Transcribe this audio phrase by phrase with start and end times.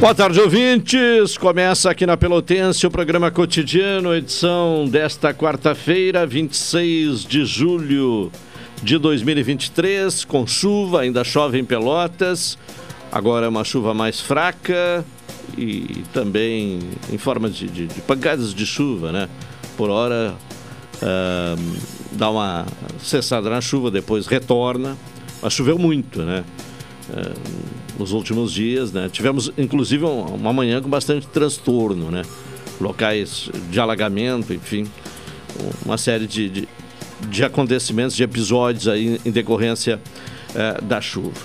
[0.00, 1.36] Boa tarde, ouvintes.
[1.36, 8.32] Começa aqui na Pelotense o programa cotidiano, edição desta quarta-feira, 26 de julho
[8.82, 12.56] de 2023, com chuva, ainda chove em Pelotas.
[13.12, 15.04] Agora é uma chuva mais fraca
[15.56, 16.78] e também
[17.12, 19.28] em forma de, de, de pancadas de chuva, né?
[19.76, 20.34] Por hora
[20.94, 21.76] uh,
[22.12, 22.64] dá uma
[23.02, 24.96] cessada na chuva, depois retorna.
[25.42, 26.42] Mas choveu muito, né?
[27.10, 29.10] Uh, nos últimos dias, né?
[29.12, 32.22] Tivemos, inclusive, uma manhã com bastante transtorno, né?
[32.80, 34.86] Locais de alagamento, enfim,
[35.84, 36.68] uma série de, de,
[37.28, 40.00] de acontecimentos, de episódios aí em decorrência
[40.54, 41.42] é, da chuva.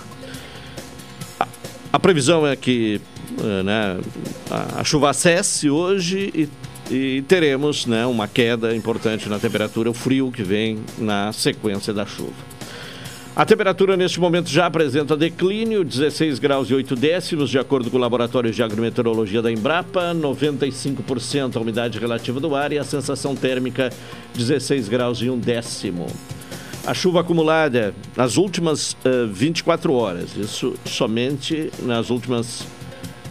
[1.38, 1.48] A,
[1.92, 3.02] a, previsão é que
[3.38, 4.00] é, né,
[4.50, 6.50] a, a, chuva cesse hoje
[6.90, 11.94] e, e teremos né, uma queda importante na temperatura, o frio que vem na sequência
[11.94, 12.55] da chuva.
[13.36, 17.98] A temperatura neste momento já apresenta declínio, 16 graus e 8 décimos, de acordo com
[17.98, 23.36] o Laboratório de Agrometeorologia da Embrapa, 95% a umidade relativa do ar e a sensação
[23.36, 23.92] térmica
[24.34, 26.08] 16 graus e 1 décimo.
[26.88, 32.66] A chuva acumulada nas últimas uh, 24 horas, isso somente nas últimas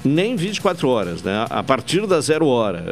[0.05, 1.47] nem 24 horas, né?
[1.48, 2.84] A partir da zero hora,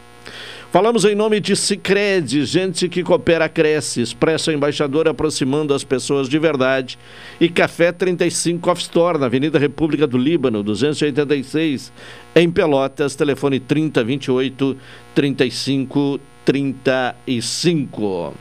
[0.71, 6.39] Falamos em nome de Cicred, gente que coopera cresce, Expresso Embaixador aproximando as pessoas de
[6.39, 6.97] verdade
[7.41, 11.91] e Café 35 Off Store, na Avenida República do Líbano, 286,
[12.33, 14.77] em Pelotas, telefone 3028
[15.13, 18.33] 35 35.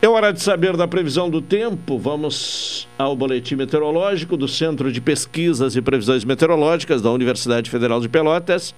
[0.00, 1.98] É hora de saber da previsão do tempo.
[1.98, 8.08] Vamos ao boletim meteorológico do Centro de Pesquisas e Previsões Meteorológicas da Universidade Federal de
[8.08, 8.74] Pelotas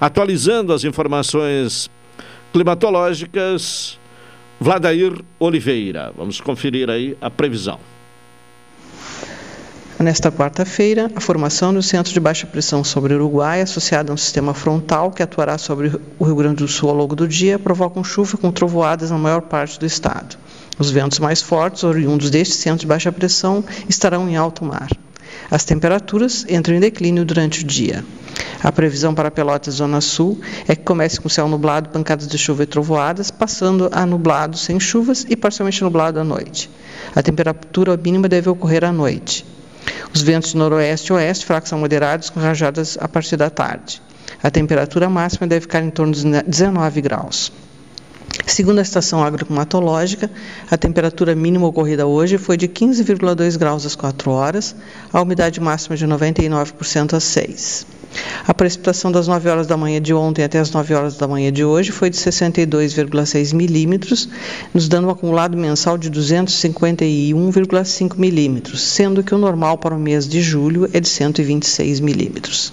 [0.00, 1.90] atualizando as informações
[2.52, 3.98] climatológicas.
[4.58, 6.12] Vladair Oliveira.
[6.14, 7.80] Vamos conferir aí a previsão.
[9.98, 14.18] Nesta quarta-feira, a formação do centro de baixa pressão sobre o Uruguai, associada a um
[14.18, 18.04] sistema frontal que atuará sobre o Rio Grande do Sul ao longo do dia, provocam
[18.04, 20.36] chuva com trovoadas na maior parte do estado.
[20.80, 24.88] Os ventos mais fortes, oriundos deste centro de baixa pressão, estarão em alto mar.
[25.50, 28.02] As temperaturas entram em declínio durante o dia.
[28.62, 32.62] A previsão para Pelotas Zona Sul é que comece com céu nublado, pancadas de chuva
[32.62, 36.70] e trovoadas, passando a nublado sem chuvas e parcialmente nublado à noite.
[37.14, 39.44] A temperatura mínima deve ocorrer à noite.
[40.14, 44.00] Os ventos noroeste e oeste fracos a moderados com rajadas a partir da tarde.
[44.42, 47.52] A temperatura máxima deve ficar em torno de 19 graus.
[48.46, 50.30] Segundo a estação agroclimatológica,
[50.70, 54.76] a temperatura mínima ocorrida hoje foi de 15,2 graus às 4 horas,
[55.12, 57.86] a umidade máxima de 99% às 6.
[58.46, 61.52] A precipitação das 9 horas da manhã de ontem até as 9 horas da manhã
[61.52, 64.28] de hoje foi de 62,6 milímetros,
[64.74, 70.28] nos dando um acumulado mensal de 251,5 milímetros, sendo que o normal para o mês
[70.28, 72.72] de julho é de 126 milímetros.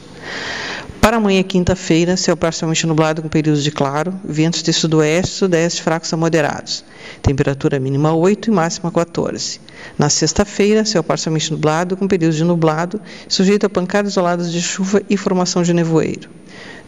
[1.08, 6.12] Para amanhã, quinta-feira, céu parcialmente nublado com períodos de claro, ventos de sudoeste sudeste fracos
[6.12, 6.84] a moderados.
[7.22, 9.62] Temperatura mínima 8 e máxima 14.
[9.98, 13.00] Na sexta-feira, céu parcialmente nublado com períodos de nublado,
[13.30, 16.30] sujeito a pancadas isoladas de chuva e formação de nevoeiro.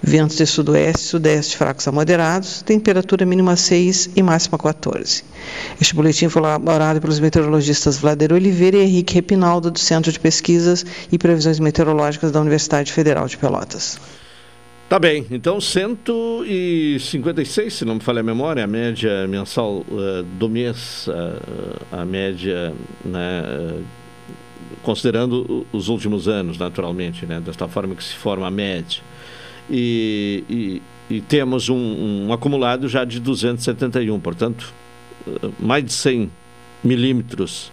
[0.01, 5.25] Ventos de sudoeste e sudeste fracos a moderados, temperatura mínima 6 e máxima 14.
[5.79, 10.85] Este boletim foi elaborado pelos meteorologistas Vlader Oliveira e Henrique Repinaldo, do Centro de Pesquisas
[11.11, 13.99] e Previsões Meteorológicas da Universidade Federal de Pelotas.
[14.87, 20.47] Tá bem, então 156, se não me falha a memória, a média mensal uh, do
[20.49, 21.39] mês, uh,
[21.91, 22.73] a média,
[23.05, 23.83] né, uh,
[24.81, 29.03] considerando os últimos anos, naturalmente, né, desta forma que se forma a média.
[29.69, 31.75] E, e, e temos um,
[32.27, 34.73] um, acumulado já de 271, portanto,
[35.59, 36.31] mais de 100
[36.83, 37.71] milímetros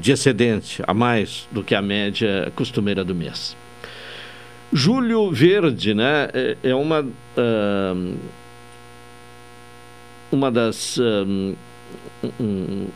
[0.00, 3.56] de excedente a mais do que a média costumeira do mês.
[4.72, 6.28] Julho Verde, né?
[6.32, 8.16] É, é uma uh,
[10.30, 11.56] uma das uh,
[12.38, 12.86] um,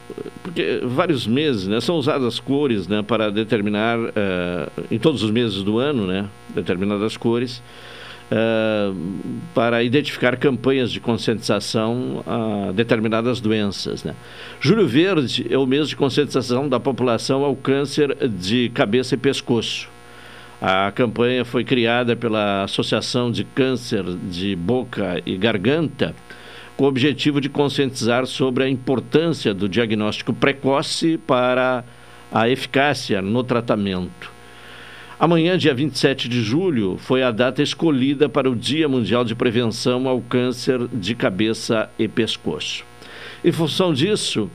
[0.43, 1.81] porque vários meses, né?
[1.81, 3.03] São usadas cores, né?
[3.03, 4.13] Para determinar uh,
[4.91, 6.29] em todos os meses do ano, né?
[6.55, 7.63] Determinadas cores.
[9.55, 14.03] para identificar campanhas de conscientização a determinadas doenças.
[14.03, 14.15] Né?
[14.61, 19.89] Julho Verde é o mês de conscientização da população ao câncer de cabeça e pescoço.
[20.61, 26.15] A campanha foi criada pela Associação de Câncer de Boca e Garganta
[26.77, 31.85] com o objetivo de conscientizar sobre a importância do diagnóstico precoce para
[32.33, 34.33] a eficácia no tratamento.
[35.19, 40.09] Amanhã, dia 27 de julho, foi a data escolhida para o Dia Mundial de Prevenção
[40.09, 42.85] ao Câncer de Cabeça e Pescoço.
[43.45, 44.51] Em função disso,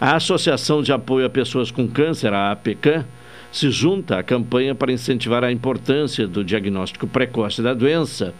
[0.00, 3.04] a Associação de Apoio a Pessoas com Câncer, a APCAM,
[3.50, 8.32] se junta à campanha para incentivar a importância do diagnóstico precoce da doença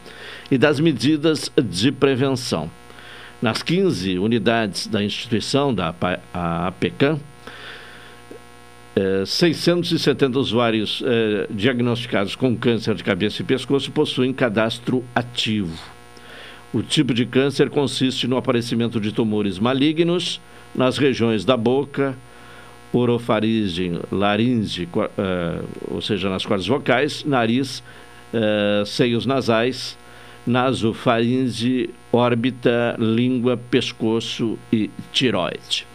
[0.50, 2.70] e das medidas de prevenção.
[3.44, 5.94] Nas 15 unidades da instituição da
[6.32, 7.20] APECAM,
[9.26, 15.78] 670 usuários eh, diagnosticados com câncer de cabeça e pescoço possuem cadastro ativo.
[16.72, 20.40] O tipo de câncer consiste no aparecimento de tumores malignos
[20.74, 22.16] nas regiões da boca,
[22.94, 27.82] orofaringe, laringe, uh, ou seja, nas cordas vocais, nariz,
[28.86, 29.98] seios nasais,
[30.46, 35.86] nasofaringe, órbita, língua, pescoço e tiroide.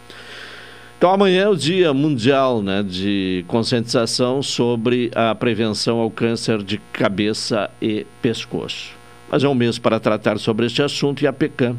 [0.98, 6.78] Então amanhã é o Dia Mundial né, de conscientização sobre a prevenção ao câncer de
[6.92, 8.92] cabeça e pescoço.
[9.32, 11.78] Mas é um mês para tratar sobre este assunto e a PECAM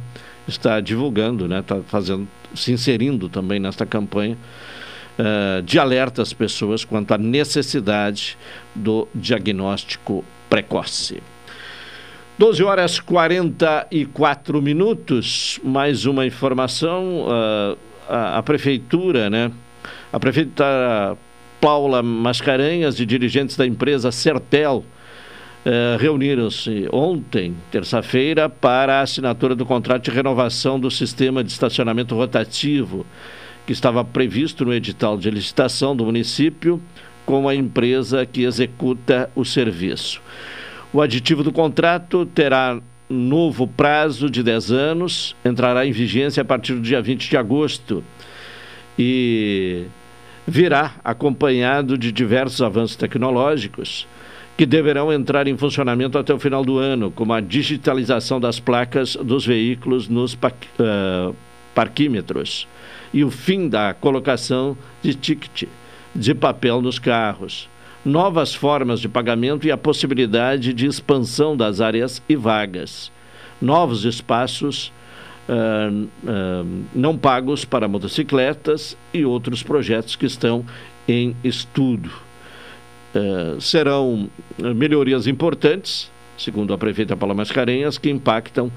[0.49, 4.39] está divulgando, está né, tá fazendo, se inserindo também nesta campanha
[5.19, 8.39] uh, de alerta às pessoas quanto à necessidade
[8.75, 11.23] do diagnóstico precoce.
[12.41, 17.27] 12 horas 44 minutos, mais uma informação.
[17.27, 17.77] Uh,
[18.09, 19.53] a, a, prefeitura, né?
[20.11, 21.19] A prefeita
[21.61, 24.87] Paula Mascarenhas e dirigentes da empresa Sertel
[25.67, 32.15] uh, reuniram-se ontem, terça-feira, para a assinatura do contrato de renovação do sistema de estacionamento
[32.15, 33.05] rotativo
[33.67, 36.81] que estava previsto no edital de licitação do município
[37.27, 40.23] com a empresa que executa o serviço.
[40.93, 46.75] O aditivo do contrato terá novo prazo de 10 anos, entrará em vigência a partir
[46.75, 48.03] do dia 20 de agosto
[48.99, 49.85] e
[50.47, 54.07] virá acompanhado de diversos avanços tecnológicos
[54.57, 59.17] que deverão entrar em funcionamento até o final do ano, como a digitalização das placas
[59.17, 61.35] dos veículos nos uh,
[61.75, 62.67] parquímetros
[63.15, 65.69] e o fim da colocação de ticket
[66.15, 67.69] de papel nos carros,
[68.05, 73.13] novas formas de pagamento e a possibilidade de expansão das áreas e vagas,
[73.61, 74.93] novos espaços
[75.49, 80.65] uh, uh, não pagos para motocicletas e outros projetos que estão
[81.07, 82.11] em estudo.
[83.15, 88.71] Uh, serão melhorias importantes, segundo a prefeita Paula Mascarenhas, que impactam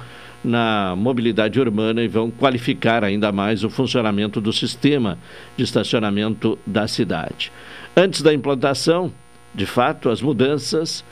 [0.44, 5.18] na mobilidade urbana e vão qualificar ainda mais o funcionamento do sistema
[5.56, 7.52] de estacionamento da cidade.
[7.96, 9.12] Antes da implantação,
[9.54, 11.04] de fato, as mudanças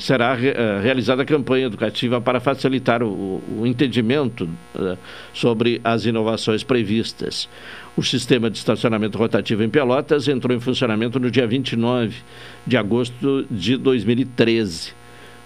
[0.00, 0.34] será
[0.82, 4.48] realizada a campanha educativa para facilitar o, o entendimento
[5.32, 7.48] sobre as inovações previstas.
[7.96, 12.16] O sistema de estacionamento rotativo em Pelotas entrou em funcionamento no dia 29
[12.66, 14.92] de agosto de 2013.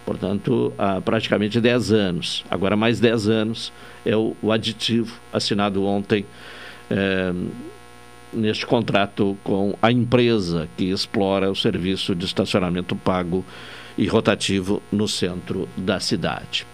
[0.04, 2.45] Portanto, há praticamente 10 anos.
[2.49, 3.73] Agora, mais 10 anos
[4.04, 6.25] é o, o aditivo assinado ontem
[6.88, 7.33] é,
[8.37, 13.45] neste contrato com a empresa que explora o serviço de estacionamento pago
[13.97, 16.66] e rotativo no centro da cidade.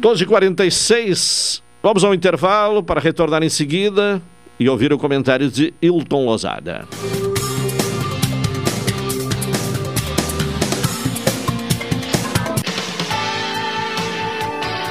[0.00, 4.20] 12h46, vamos ao intervalo para retornar em seguida
[4.60, 6.86] e ouvir o comentário de Hilton Lozada.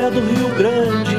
[0.00, 1.16] História do Rio Grande.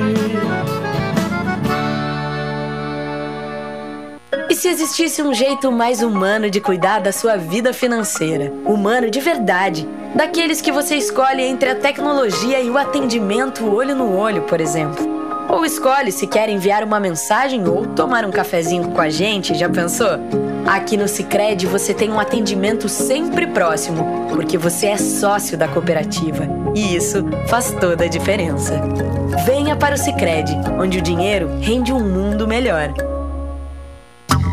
[4.49, 8.51] E se existisse um jeito mais humano de cuidar da sua vida financeira?
[8.65, 9.87] Humano de verdade.
[10.15, 15.20] Daqueles que você escolhe entre a tecnologia e o atendimento olho no olho, por exemplo.
[15.49, 19.69] Ou escolhe se quer enviar uma mensagem ou tomar um cafezinho com a gente, já
[19.69, 20.19] pensou?
[20.65, 26.47] Aqui no Sicredi você tem um atendimento sempre próximo, porque você é sócio da cooperativa.
[26.75, 28.79] E isso faz toda a diferença.
[29.45, 32.93] Venha para o Sicredi, onde o dinheiro rende um mundo melhor.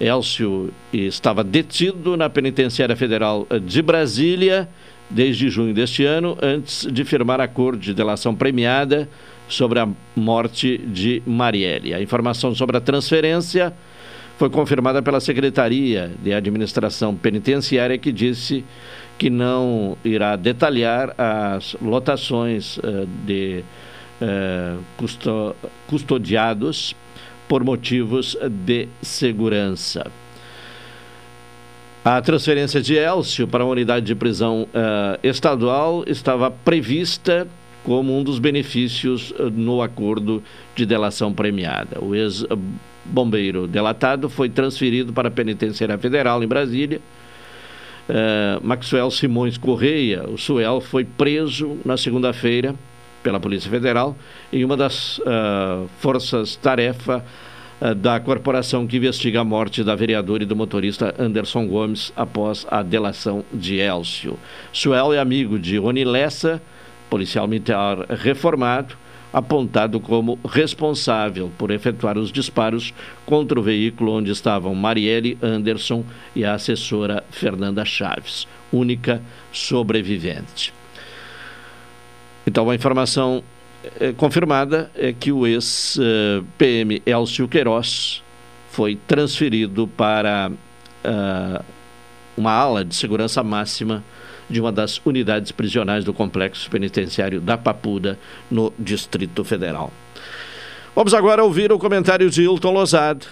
[0.00, 4.68] Elcio estava detido na Penitenciária Federal de Brasília
[5.10, 9.08] desde junho deste ano, antes de firmar acordo de delação premiada
[9.48, 11.94] sobre a morte de Marielle.
[11.94, 13.72] A informação sobre a transferência
[14.36, 18.64] foi confirmada pela Secretaria de Administração Penitenciária, que disse
[19.18, 23.64] que não irá detalhar as lotações uh, de
[24.20, 25.54] eh, custo,
[25.86, 26.94] custodiados
[27.46, 28.36] por motivos
[28.66, 30.10] de segurança.
[32.04, 37.46] A transferência de Elcio para a unidade de prisão uh, estadual estava prevista
[37.88, 40.42] como um dos benefícios uh, no acordo
[40.76, 42.04] de delação premiada.
[42.04, 47.00] O ex-bombeiro delatado foi transferido para a Penitenciária Federal em Brasília.
[48.06, 52.74] Uh, Maxwell Simões Correia, o Suel, foi preso na segunda-feira
[53.22, 54.14] pela Polícia Federal
[54.52, 57.24] em uma das uh, forças-tarefa
[57.80, 62.66] uh, da corporação que investiga a morte da vereadora e do motorista Anderson Gomes após
[62.70, 64.38] a delação de Elcio.
[64.74, 66.60] Suel é amigo de Rony Lessa,
[67.08, 68.96] policial militar reformado,
[69.32, 72.94] apontado como responsável por efetuar os disparos
[73.26, 79.22] contra o veículo onde estavam Marielle Anderson e a assessora Fernanda Chaves, única
[79.52, 80.72] sobrevivente.
[82.46, 83.42] Então, a informação
[84.00, 88.22] é, confirmada é que o ex-PM Elcio Queiroz
[88.70, 91.64] foi transferido para uh,
[92.36, 94.02] uma ala de segurança máxima
[94.48, 98.18] de uma das unidades prisionais do complexo penitenciário da Papuda,
[98.50, 99.92] no Distrito Federal.
[100.94, 103.26] Vamos agora ouvir o comentário de Hilton Lozado.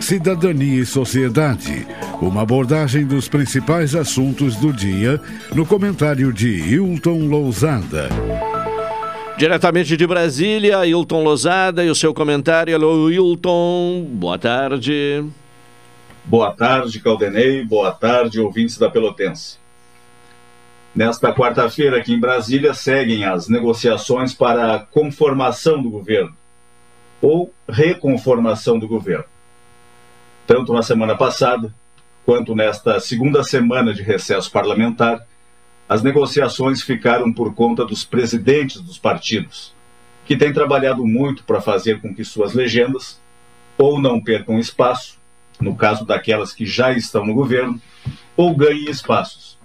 [0.00, 1.86] Cidadania e Sociedade.
[2.20, 5.20] Uma abordagem dos principais assuntos do dia
[5.54, 8.08] no comentário de Hilton Lousada.
[9.38, 12.74] Diretamente de Brasília, Hilton Lozada e o seu comentário.
[12.74, 15.24] Alô, Hilton, boa tarde.
[16.30, 17.64] Boa tarde, Caldenei.
[17.64, 19.58] Boa tarde, ouvintes da Pelotense.
[20.94, 26.32] Nesta quarta-feira, aqui em Brasília, seguem as negociações para a conformação do governo
[27.20, 29.24] ou reconformação do governo.
[30.46, 31.74] Tanto na semana passada,
[32.24, 35.26] quanto nesta segunda semana de recesso parlamentar,
[35.88, 39.74] as negociações ficaram por conta dos presidentes dos partidos,
[40.24, 43.20] que têm trabalhado muito para fazer com que suas legendas
[43.76, 45.19] ou não percam espaço,
[45.60, 47.80] no caso daquelas que já estão no governo,
[48.36, 49.58] ou ganhem espaços,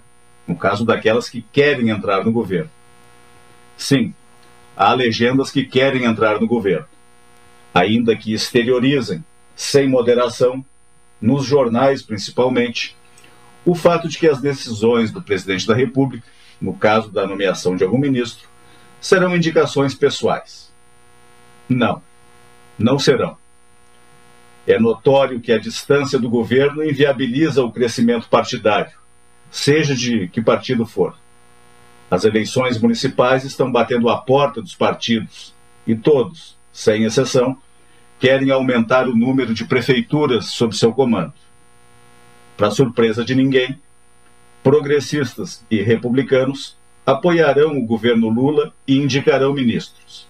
[0.46, 2.70] no caso daquelas que querem entrar no governo.
[3.76, 4.14] Sim,
[4.76, 6.86] há legendas que querem entrar no governo,
[7.74, 9.24] ainda que exteriorizem,
[9.54, 10.64] sem moderação,
[11.20, 12.94] nos jornais principalmente,
[13.64, 16.26] o fato de que as decisões do presidente da República,
[16.60, 18.48] no caso da nomeação de algum ministro,
[19.00, 20.72] serão indicações pessoais.
[21.68, 22.02] Não,
[22.78, 23.36] não serão.
[24.66, 28.92] É notório que a distância do governo inviabiliza o crescimento partidário,
[29.50, 31.16] seja de que partido for.
[32.10, 35.54] As eleições municipais estão batendo a porta dos partidos
[35.86, 37.56] e todos, sem exceção,
[38.18, 41.34] querem aumentar o número de prefeituras sob seu comando.
[42.56, 43.78] Para surpresa de ninguém,
[44.62, 50.26] progressistas e republicanos apoiarão o governo Lula e indicarão ministros.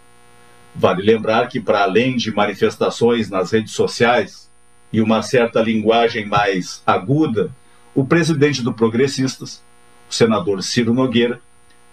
[0.79, 4.51] Vale lembrar que, para além de manifestações nas redes sociais
[4.93, 7.51] e uma certa linguagem mais aguda,
[7.95, 9.63] o presidente do Progressistas,
[10.09, 11.41] o senador Ciro Nogueira,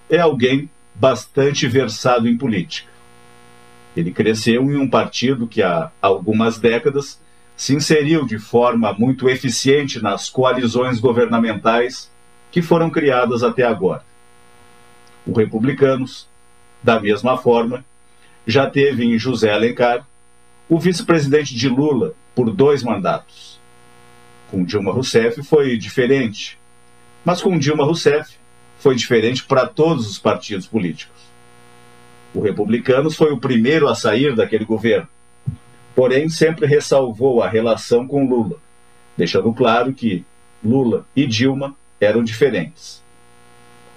[0.10, 2.92] é alguém bastante versado em política.
[3.96, 7.22] Ele cresceu em um partido que há algumas décadas
[7.56, 12.12] se inseriu de forma muito eficiente nas coalizões governamentais
[12.52, 14.04] que foram criadas até agora.
[15.26, 16.28] O Republicanos,
[16.84, 17.86] da mesma forma,
[18.46, 20.08] já teve em José Alencar
[20.70, 23.60] o vice-presidente de Lula por dois mandatos.
[24.50, 26.58] Com Dilma Rousseff foi diferente,
[27.26, 28.36] mas com Dilma Rousseff
[28.80, 31.22] foi diferente para todos os partidos políticos.
[32.34, 35.08] O Republicanos foi o primeiro a sair daquele governo
[35.96, 38.58] porém sempre ressalvou a relação com Lula,
[39.18, 40.26] deixando claro que
[40.64, 43.03] Lula e Dilma eram diferentes.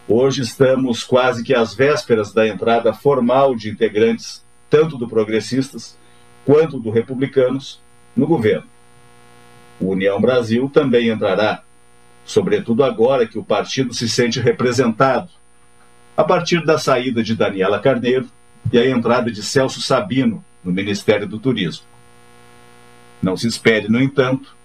[0.08, 5.98] Hoje estamos quase que às vésperas da entrada formal de integrantes tanto do Progressistas
[6.44, 7.80] quanto do Republicanos
[8.16, 8.68] no governo.
[9.80, 11.64] O União Brasil também entrará,
[12.24, 15.28] sobretudo agora que o partido se sente representado,
[16.16, 18.28] a partir da saída de Daniela Carneiro
[18.72, 21.84] e a entrada de Celso Sabino no Ministério do Turismo.
[23.20, 24.55] Não se espere, no entanto,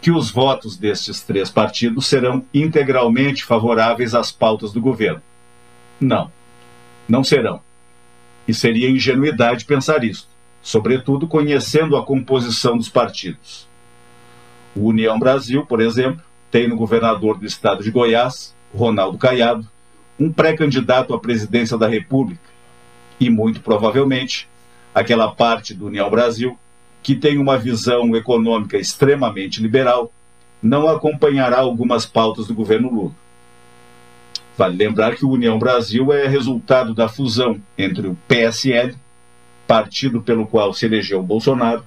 [0.00, 5.22] que os votos destes três partidos serão integralmente favoráveis às pautas do governo.
[6.00, 6.32] Não,
[7.08, 7.60] não serão.
[8.48, 10.28] E seria ingenuidade pensar isto,
[10.62, 13.68] sobretudo conhecendo a composição dos partidos.
[14.74, 19.68] O União Brasil, por exemplo, tem no governador do estado de Goiás, Ronaldo Caiado,
[20.18, 22.40] um pré-candidato à presidência da República
[23.18, 24.48] e, muito provavelmente,
[24.94, 26.58] aquela parte do União Brasil
[27.02, 30.12] que tem uma visão econômica extremamente liberal,
[30.62, 33.12] não acompanhará algumas pautas do governo Lula.
[34.56, 38.94] Vale lembrar que o União Brasil é resultado da fusão entre o PSL,
[39.66, 41.84] partido pelo qual se elegeu Bolsonaro,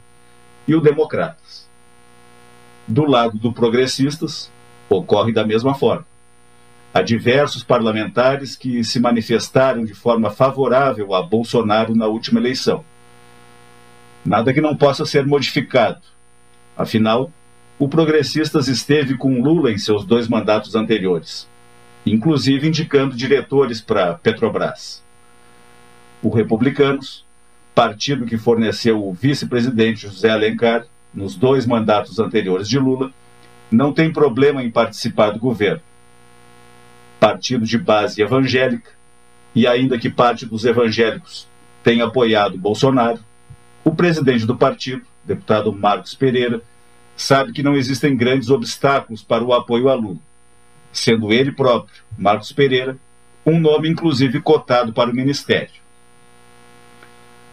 [0.67, 1.69] e o Democratas.
[2.88, 4.52] Do lado do Progressistas,
[4.89, 6.06] ocorre da mesma forma.
[6.93, 12.84] Há diversos parlamentares que se manifestaram de forma favorável a Bolsonaro na última eleição
[14.26, 16.02] Nada que não possa ser modificado.
[16.78, 17.32] Afinal,
[17.78, 21.48] o Progressistas esteve com Lula em seus dois mandatos anteriores,
[22.06, 25.04] inclusive indicando diretores para Petrobras.
[26.22, 27.26] O Republicanos,
[27.76, 33.12] partido que forneceu o vice-presidente José Alencar nos dois mandatos anteriores de Lula,
[33.70, 35.82] não tem problema em participar do governo.
[37.20, 38.92] partido de base evangélica,
[39.56, 41.48] e ainda que parte dos evangélicos
[41.82, 43.20] tenha apoiado Bolsonaro,
[43.84, 46.62] o presidente do partido, deputado Marcos Pereira,
[47.15, 50.19] sabe que não existem grandes obstáculos para o apoio a Lula,
[50.91, 52.98] sendo ele próprio, Marcos Pereira,
[53.46, 55.84] um nome inclusive cotado para o ministério.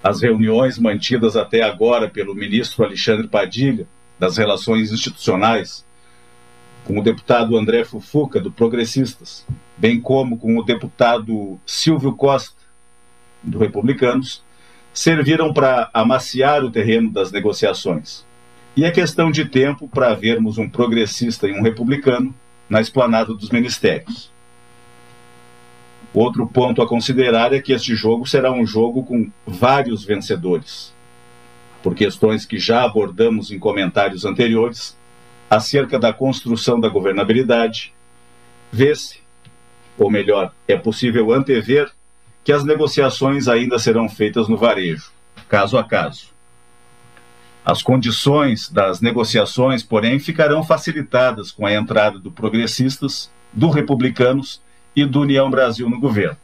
[0.03, 3.87] As reuniões mantidas até agora pelo ministro Alexandre Padilha,
[4.19, 5.85] das Relações Institucionais,
[6.85, 12.57] com o deputado André Fufuca, do Progressistas, bem como com o deputado Silvio Costa,
[13.43, 14.43] do Republicanos,
[14.93, 18.25] serviram para amaciar o terreno das negociações.
[18.77, 22.35] E é questão de tempo para vermos um progressista e um republicano
[22.69, 24.31] na esplanada dos ministérios.
[26.13, 30.93] Outro ponto a considerar é que este jogo será um jogo com vários vencedores.
[31.83, 34.97] Por questões que já abordamos em comentários anteriores,
[35.49, 37.93] acerca da construção da governabilidade,
[38.71, 39.21] vê-se,
[39.99, 41.91] ou melhor, é possível antever,
[42.51, 45.13] que as negociações ainda serão feitas no varejo,
[45.49, 46.31] caso a caso.
[47.65, 54.61] As condições das negociações, porém, ficarão facilitadas com a entrada do Progressistas, do Republicanos
[54.97, 56.39] e do União Brasil no governo.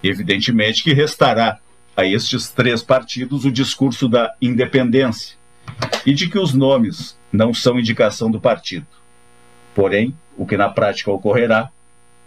[0.00, 1.58] Evidentemente que restará
[1.96, 5.36] a estes três partidos o discurso da independência
[6.06, 8.86] e de que os nomes não são indicação do partido.
[9.74, 11.68] Porém, o que na prática ocorrerá,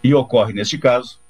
[0.03, 1.23] e ocorre neste caso,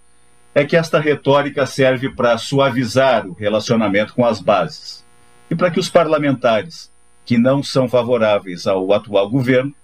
[0.56, 5.06] é que esta retórica serve para suavizar o relacionamento com as bases
[5.52, 6.89] e para que os parlamentares,
[7.26, 9.76] que não são favoráveis ao atual governo,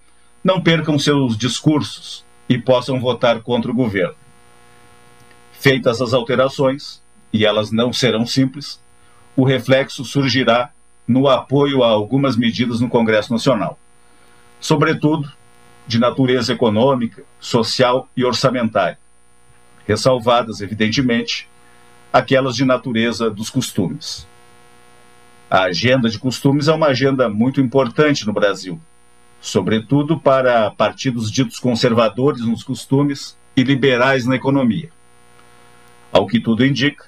[0.42, 4.16] não percam seus discursos e possam votar contra o governo.
[5.52, 7.02] Feitas as alterações,
[7.34, 8.82] e elas não serão simples,
[9.36, 10.72] o reflexo surgirá
[11.06, 13.78] no apoio a algumas medidas no Congresso Nacional,
[14.60, 15.32] sobretudo
[15.86, 18.98] de natureza econômica, social e orçamentária,
[19.86, 21.48] ressalvadas, evidentemente,
[22.12, 24.28] aquelas de natureza dos costumes.
[25.50, 28.80] A agenda de costumes é uma agenda muito importante no Brasil,
[29.40, 34.90] sobretudo para partidos ditos conservadores nos costumes e liberais na economia.
[36.12, 37.06] Ao que tudo indica,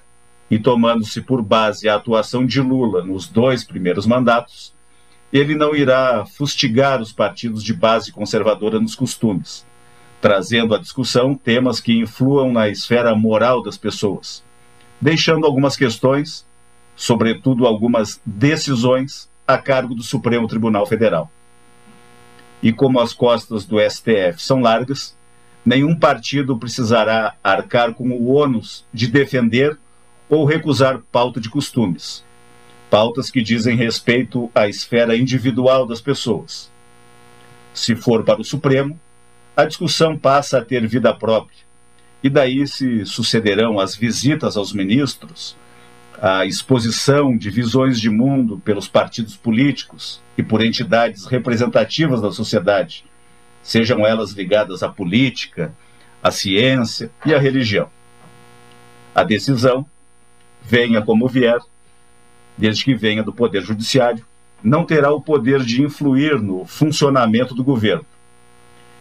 [0.49, 4.73] e tomando-se por base a atuação de Lula nos dois primeiros mandatos,
[5.31, 9.65] ele não irá fustigar os partidos de base conservadora nos costumes,
[10.23, 14.41] trazendo à discussão temas que influam na esfera moral das pessoas,
[15.01, 16.47] deixando algumas questões,
[16.95, 21.29] sobretudo algumas decisões, a cargo do Supremo Tribunal Federal.
[22.61, 25.13] E como as costas do STF são largas,
[25.65, 29.77] nenhum partido precisará arcar com o ônus de defender
[30.29, 32.23] ou recusar pauta de costumes.
[32.89, 36.71] Pautas que dizem respeito à esfera individual das pessoas.
[37.73, 38.97] Se for para o Supremo,
[39.55, 41.57] a discussão passa a ter vida própria.
[42.23, 45.55] E daí se sucederão as visitas aos ministros,
[46.21, 53.05] a exposição de visões de mundo pelos partidos políticos e por entidades representativas da sociedade,
[53.61, 55.73] sejam elas ligadas à política,
[56.21, 57.89] à ciência e à religião.
[59.13, 59.85] A decisão
[60.63, 61.59] venha como vier,
[62.57, 64.25] desde que venha do Poder Judiciário,
[64.63, 68.05] não terá o poder de influir no funcionamento do governo.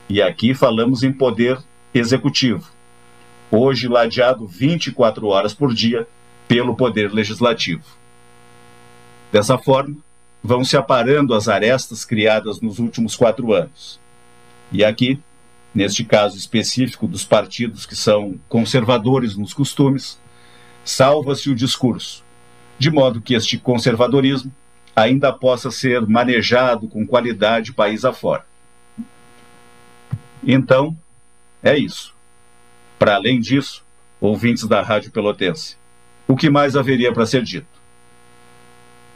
[0.09, 1.59] E aqui falamos em poder
[1.95, 2.69] executivo,
[3.51, 6.07] hoje ladeado 24 horas por dia
[6.49, 7.85] pelo Poder Legislativo.
[9.31, 9.97] Dessa forma,
[10.43, 14.01] vão se aparando as arestas criadas nos últimos quatro anos.
[14.73, 15.21] E aqui,
[15.75, 20.21] neste caso específico dos partidos que são conservadores nos costumes,
[20.85, 22.25] salva-se o discurso,
[22.79, 24.53] de modo que este conservadorismo
[24.95, 28.45] ainda possa ser manejado com qualidade país afora.
[30.45, 30.97] Então,
[31.63, 32.15] é isso.
[32.99, 33.85] Para além disso,
[34.21, 35.77] ouvintes da Rádio Pelotense,
[36.27, 37.81] o que mais haveria para ser dito?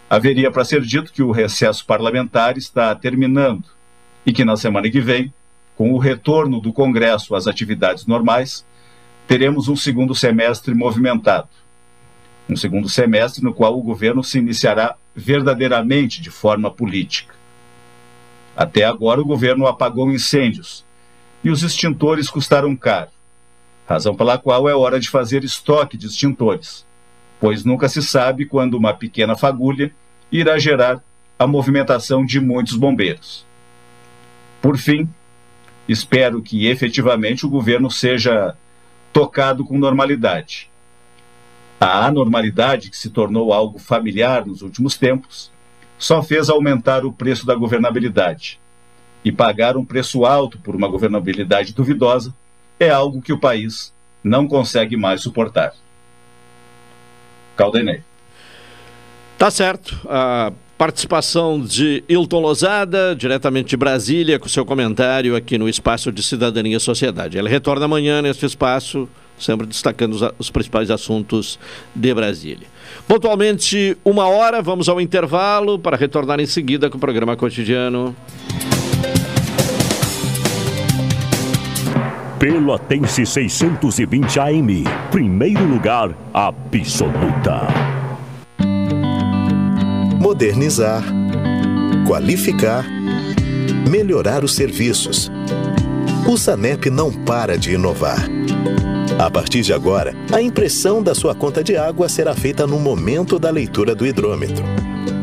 [0.08, 3.64] Haveria para ser dito que o recesso parlamentar está terminando
[4.24, 5.34] e que na semana que vem,
[5.74, 8.64] com o retorno do Congresso às atividades normais,
[9.26, 11.48] teremos um segundo semestre movimentado.
[12.48, 17.34] Um segundo semestre no qual o governo se iniciará verdadeiramente de forma política.
[18.56, 20.85] Até agora, o governo apagou incêndios
[21.46, 23.12] e os extintores custaram caro,
[23.86, 26.84] razão pela qual é hora de fazer estoque de extintores,
[27.38, 29.94] pois nunca se sabe quando uma pequena fagulha
[30.32, 31.00] irá gerar
[31.38, 33.46] a movimentação de muitos bombeiros.
[34.60, 35.08] Por fim,
[35.88, 38.56] espero que efetivamente o governo seja
[39.12, 40.68] tocado com normalidade.
[41.80, 45.52] A anormalidade, que se tornou algo familiar nos últimos tempos,
[45.96, 48.58] só fez aumentar o preço da governabilidade.
[49.26, 52.32] E pagar um preço alto por uma governabilidade duvidosa
[52.78, 55.74] é algo que o país não consegue mais suportar.
[57.56, 58.02] Caldenei.
[59.36, 59.98] Tá certo.
[60.08, 66.22] A participação de Hilton Lozada, diretamente de Brasília, com seu comentário aqui no Espaço de
[66.22, 67.36] Cidadania e Sociedade.
[67.36, 71.58] Ele retorna amanhã neste espaço, sempre destacando os, os principais assuntos
[71.92, 72.68] de Brasília.
[73.08, 78.14] Pontualmente, uma hora, vamos ao intervalo para retornar em seguida com o programa cotidiano.
[82.38, 84.84] Pelotense 620 AM.
[85.10, 87.66] Primeiro lugar, absoluta.
[90.20, 91.02] Modernizar.
[92.06, 92.84] Qualificar.
[93.88, 95.32] Melhorar os serviços.
[96.28, 98.28] O SANEP não para de inovar.
[99.18, 103.38] A partir de agora, a impressão da sua conta de água será feita no momento
[103.38, 104.62] da leitura do hidrômetro.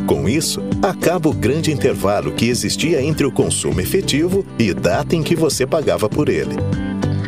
[0.07, 5.21] Com isso, acaba o grande intervalo que existia entre o consumo efetivo e data em
[5.21, 6.55] que você pagava por ele.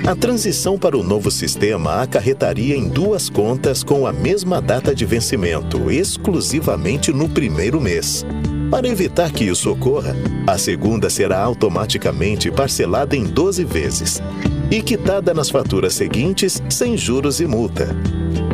[0.07, 5.03] A transição para o novo sistema acarretaria em duas contas com a mesma data de
[5.03, 8.23] vencimento, exclusivamente no primeiro mês.
[8.69, 10.15] Para evitar que isso ocorra,
[10.45, 14.21] a segunda será automaticamente parcelada em 12 vezes
[14.69, 17.87] e quitada nas faturas seguintes sem juros e multa.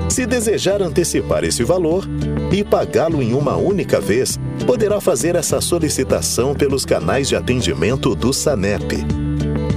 [0.07, 2.07] Se desejar antecipar esse valor
[2.49, 8.31] e pagá-lo em uma única vez, poderá fazer essa solicitação pelos canais de atendimento do
[8.31, 8.99] SANEP.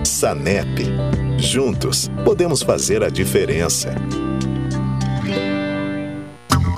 [0.05, 1.04] SANEP
[1.45, 3.95] Juntos, podemos fazer a diferença.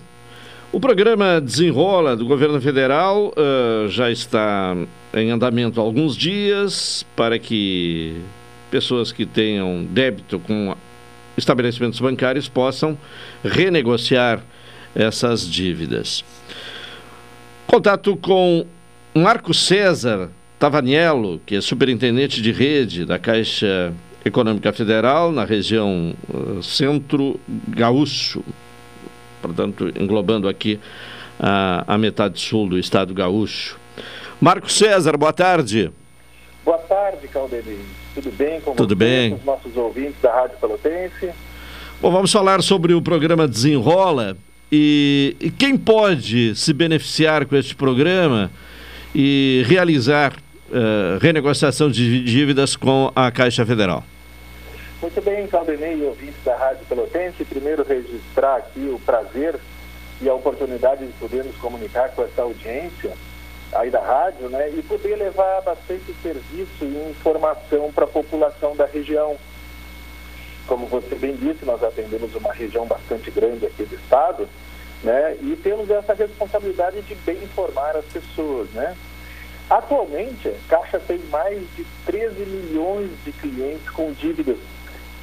[0.72, 4.77] O programa Desenrola do governo federal uh, já está
[5.12, 8.20] em andamento há alguns dias para que
[8.70, 10.74] pessoas que tenham débito com
[11.37, 12.96] estabelecimentos bancários possam
[13.44, 14.42] renegociar
[14.94, 16.24] essas dívidas.
[17.66, 18.66] Contato com
[19.14, 23.92] Marco César Tavaniello, que é superintendente de rede da Caixa
[24.24, 28.42] Econômica Federal na região uh, Centro Gaúcho,
[29.42, 30.81] portanto, englobando aqui
[31.38, 33.79] a, a metade sul do estado gaúcho.
[34.40, 35.90] Marco César, boa tarde.
[36.64, 37.81] Boa tarde, Caldenei.
[38.14, 39.31] Tudo bem com Tudo você, bem.
[39.31, 41.31] com os nossos ouvintes da Rádio Pelotense?
[42.00, 44.37] Bom, vamos falar sobre o programa Desenrola
[44.70, 48.50] e, e quem pode se beneficiar com este programa
[49.14, 54.03] e realizar uh, renegociação de dívidas com a Caixa Federal.
[55.00, 57.44] Muito bem, Caldenei e ouvintes da Rádio Pelotense.
[57.44, 59.57] Primeiro, registrar aqui o prazer
[60.20, 63.12] e a oportunidade de poder nos comunicar com essa audiência
[63.74, 64.70] aí da rádio, né?
[64.70, 69.37] E poder levar bastante serviço e informação para a população da região.
[70.66, 74.48] Como você bem disse, nós atendemos uma região bastante grande aqui do estado,
[75.03, 75.37] né?
[75.42, 78.96] E temos essa responsabilidade de bem informar as pessoas, né?
[79.68, 84.59] Atualmente, a Caixa tem mais de 13 milhões de clientes com dívidas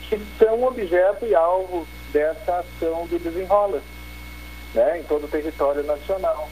[0.10, 3.82] que são objeto e alvo dessa ação do desenrola,
[4.74, 5.00] né?
[5.00, 6.50] Em todo o território nacional.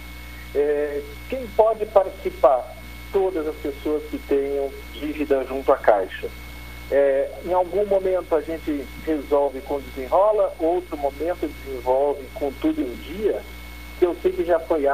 [0.56, 2.76] É, quem pode participar?
[3.12, 6.30] Todas as pessoas que tenham dívida junto à Caixa.
[6.92, 12.94] É, em algum momento a gente resolve com desenrola, outro momento desenvolve com tudo em
[12.96, 13.42] dia,
[14.00, 14.88] que eu sei que já foi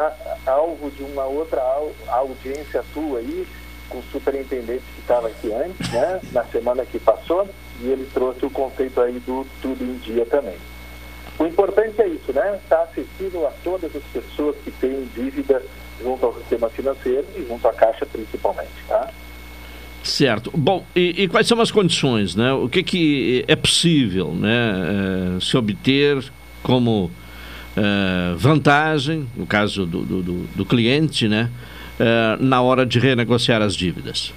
[0.45, 3.47] alvo de uma outra au, audiência tua aí,
[3.87, 7.47] com o superintendente que estava aqui antes, né, na semana que passou,
[7.79, 10.57] e ele trouxe o conceito aí do tudo em dia também.
[11.37, 12.59] O importante é isso, né?
[12.63, 15.61] Está acessível a todas as pessoas que têm dívida
[16.01, 19.09] junto ao sistema financeiro e junto à Caixa principalmente, tá?
[20.05, 20.51] Certo.
[20.55, 22.53] Bom, e, e, quais são as condições, né?
[22.53, 26.23] O que, que é possível, né, se obter
[26.61, 27.11] como
[28.37, 31.49] vantagem, no caso do, do, do cliente, né,
[31.99, 34.33] eh, na hora de renegociar as dívidas?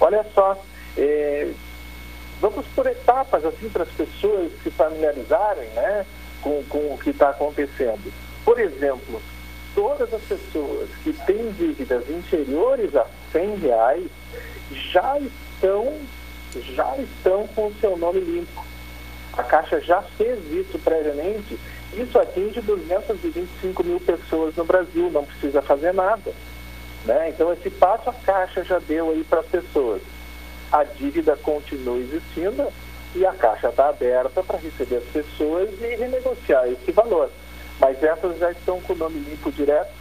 [0.00, 0.60] Olha só,
[0.96, 1.48] é,
[2.40, 6.04] vamos por etapas, assim, para as pessoas se familiarizarem né,
[6.40, 8.12] com, com o que está acontecendo.
[8.44, 9.22] Por exemplo,
[9.74, 14.10] todas as pessoas que têm dívidas inferiores a 100 reais
[14.72, 15.98] já estão,
[16.74, 18.64] já estão com o seu nome limpo.
[19.36, 21.58] A Caixa já fez isso previamente.
[21.94, 26.32] Isso atinge 225 mil pessoas no Brasil, não precisa fazer nada.
[27.04, 27.30] Né?
[27.30, 30.02] Então, esse passo a Caixa já deu aí para as pessoas.
[30.70, 32.72] A dívida continua existindo
[33.14, 37.30] e a Caixa está aberta para receber as pessoas e renegociar esse valor.
[37.78, 39.92] Mas essas já estão com o nome limpo direto,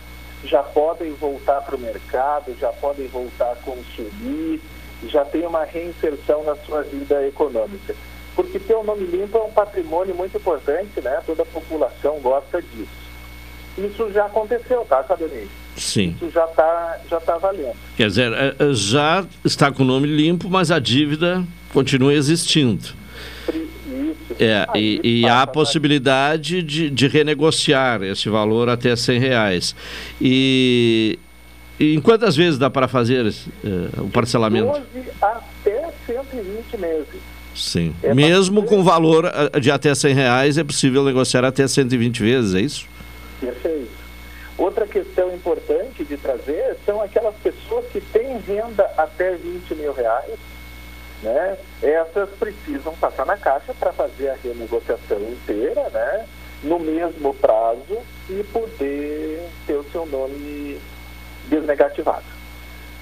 [0.44, 4.62] já podem voltar para o mercado, já podem voltar a consumir,
[5.08, 7.96] já tem uma reinserção na sua vida econômica.
[8.36, 11.22] Porque ter o um nome limpo é um patrimônio muito importante, né?
[11.26, 13.02] Toda a população gosta disso.
[13.78, 15.48] Isso já aconteceu, tá, Cadonei?
[15.78, 16.16] Sim.
[16.16, 17.76] Isso já está já tá valendo.
[17.96, 23.01] Quer dizer, é, é, já está com o nome limpo, mas a dívida continua existindo.
[24.40, 29.76] É, e, e há a possibilidade de, de renegociar esse valor até 100 reais.
[30.20, 31.18] E,
[31.80, 34.72] e em quantas vezes dá para fazer uh, o parcelamento?
[34.94, 37.08] 12 até 120 meses.
[37.56, 37.94] Sim.
[38.02, 42.62] É Mesmo com valor de até 100 reais, é possível negociar até 120 vezes, é
[42.62, 42.86] isso?
[43.40, 44.02] Perfeito.
[44.58, 50.38] Outra questão importante de trazer são aquelas pessoas que têm renda até 20 mil reais,
[51.22, 51.58] né?
[51.82, 56.28] Essas precisam passar na caixa para fazer a renegociação inteira, né?
[56.64, 60.80] No mesmo prazo e poder ter o seu nome
[61.48, 62.26] desnegativado.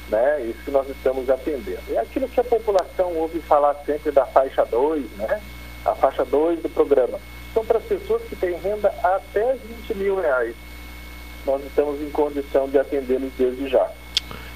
[0.09, 0.41] Né?
[0.45, 1.81] Isso que nós estamos atendendo.
[1.91, 5.41] É aquilo que a população ouve falar sempre da faixa 2, né?
[5.85, 7.19] A faixa 2 do programa.
[7.53, 10.55] São para as pessoas que têm renda até 20 mil reais
[11.45, 13.89] nós estamos em condição de atendê-los desde já.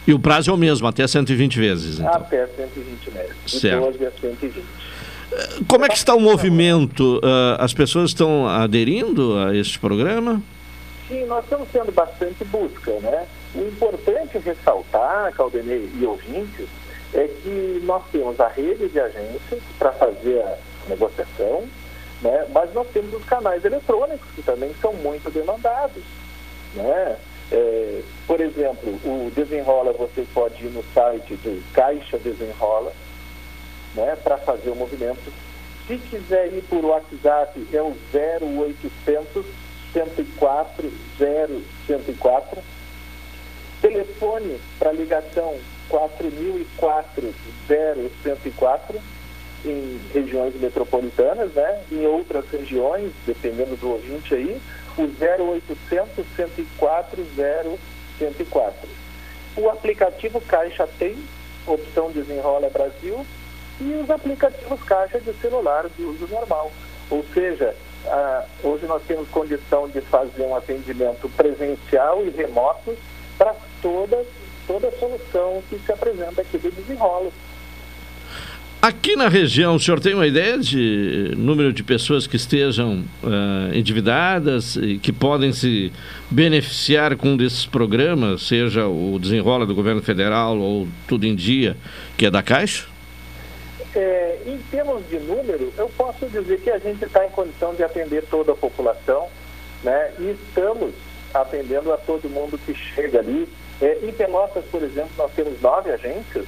[0.06, 2.00] E o prazo é o mesmo, até 120 vezes?
[2.00, 2.14] Então.
[2.14, 3.86] Até 120 vezes, de certo.
[3.86, 4.66] 12 a 120.
[5.68, 7.18] Como é que está o movimento?
[7.18, 10.42] Uh, as pessoas estão aderindo a este programa?
[11.08, 13.26] Sim, nós estamos tendo bastante busca, né?
[13.56, 16.68] O importante ressaltar, Caldenei e ouvintes,
[17.14, 20.58] é que nós temos a rede de agências para fazer a
[20.90, 21.64] negociação,
[22.22, 22.46] né?
[22.52, 26.04] mas nós temos os canais eletrônicos, que também são muito demandados.
[26.74, 27.18] Né?
[27.56, 32.92] É, por exemplo, o Desenrola, você pode ir no site do Caixa Desenrola
[33.94, 35.32] né, para fazer o movimento.
[35.88, 39.46] Se quiser ir por WhatsApp, é o 0800
[39.94, 42.64] 104 0104.
[43.82, 45.56] Telefone para ligação
[45.90, 47.36] 4004
[47.68, 49.00] 0104
[49.66, 51.84] em regiões metropolitanas, né?
[51.92, 54.60] Em outras regiões, dependendo do ouvinte aí,
[54.98, 57.26] o 0800 104
[58.20, 58.90] 0104.
[59.56, 61.16] O aplicativo Caixa tem,
[61.66, 63.26] opção Desenrola Brasil,
[63.80, 66.72] e os aplicativos Caixa de celular de uso normal.
[67.10, 67.76] Ou seja,
[68.06, 72.98] ah, hoje nós temos condição de fazer um atendimento presencial e remoto
[73.38, 74.26] para toda,
[74.68, 77.32] toda solução que se apresenta aqui do desenrolo.
[78.84, 83.74] Aqui na região, o senhor tem uma ideia de número de pessoas que estejam uh,
[83.74, 85.90] endividadas e que podem se
[86.30, 91.78] beneficiar com um desses programas, seja o Desenrola do Governo Federal ou Tudo em Dia,
[92.18, 92.86] que é da Caixa?
[93.96, 97.84] É, em termos de número, eu posso dizer que a gente está em condição de
[97.84, 99.30] atender toda a população,
[99.82, 100.12] né?
[100.20, 100.94] E estamos
[101.34, 103.48] atendendo a todo mundo que chega ali.
[103.82, 106.46] É, em Pelotas, por exemplo, nós temos nove agências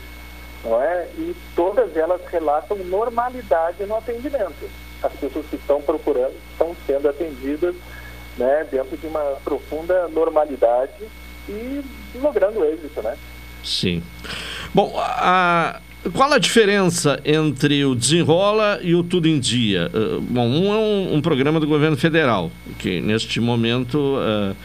[0.65, 1.07] não é?
[1.17, 4.69] E todas elas relatam normalidade no atendimento.
[5.01, 7.75] As pessoas que estão procurando estão sendo atendidas
[8.37, 11.05] né, dentro de uma profunda normalidade
[11.47, 11.81] e
[12.15, 13.15] logrando êxito, né?
[13.63, 14.03] Sim.
[14.73, 15.79] Bom, a,
[16.13, 19.89] qual a diferença entre o Desenrola e o Tudo em Dia?
[19.93, 24.55] Uh, bom, um é um, um, programa do governo federal, que neste momento uh,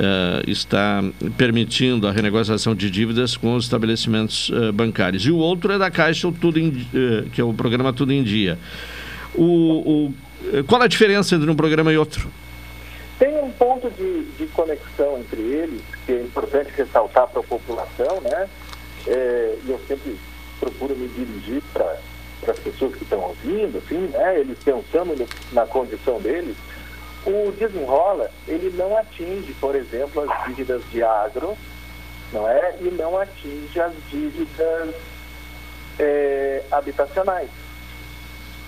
[0.00, 1.04] uh, está
[1.36, 5.24] permitindo a renegociação de dívidas com os estabelecimentos uh, bancários.
[5.26, 8.12] E o outro é da Caixa, o Tudo em, uh, que é o programa Tudo
[8.12, 8.58] em Dia.
[9.34, 12.28] O, o, qual a diferença entre um programa e outro?
[13.18, 18.20] Tem um ponto de, de conexão entre eles, que é importante ressaltar para a população,
[18.22, 18.48] né?
[19.06, 20.16] E eu sempre
[20.58, 21.98] procuro me dirigir para
[22.48, 24.40] as pessoas que estão ouvindo, assim, né?
[24.40, 25.14] Eles pensando
[25.52, 26.56] na condição deles,
[27.26, 31.56] o desenrola, ele não atinge, por exemplo, as dívidas de agro,
[32.32, 32.76] não é?
[32.80, 34.94] E não atinge as dívidas
[35.98, 37.50] é, habitacionais.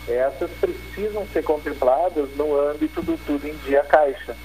[0.09, 4.37] Essas precisam ser contempladas no âmbito do Tudo em Dia Caixa.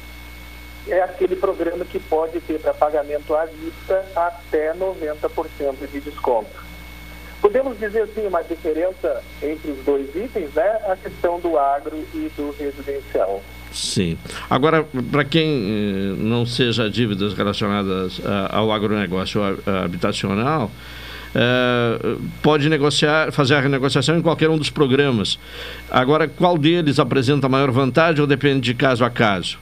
[0.88, 6.68] é aquele programa que pode ter para pagamento à vista até 90% de desconto.
[7.42, 10.80] Podemos dizer assim, uma diferença entre os dois itens, né?
[10.88, 13.42] A questão do agro e do residencial.
[13.72, 14.18] Sim.
[14.50, 19.42] Agora, para quem eh, não seja dívidas relacionadas ao agronegócio
[19.84, 20.72] habitacional,
[21.36, 25.38] eh, pode negociar, fazer a renegociação em qualquer um dos programas.
[25.90, 29.60] Agora, qual deles apresenta maior vantagem ou depende de caso a caso?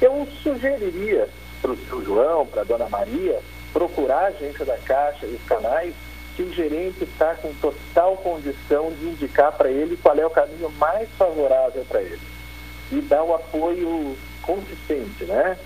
[0.00, 1.28] Eu sugeriria
[1.60, 3.40] para o seu João, para a dona Maria,
[3.72, 5.92] procurar a agência da Caixa e os canais
[6.36, 10.70] que o gerente está com total condição de indicar para ele qual é o caminho
[10.78, 12.27] mais favorável para ele
[12.90, 15.56] e dar o apoio consistente, né,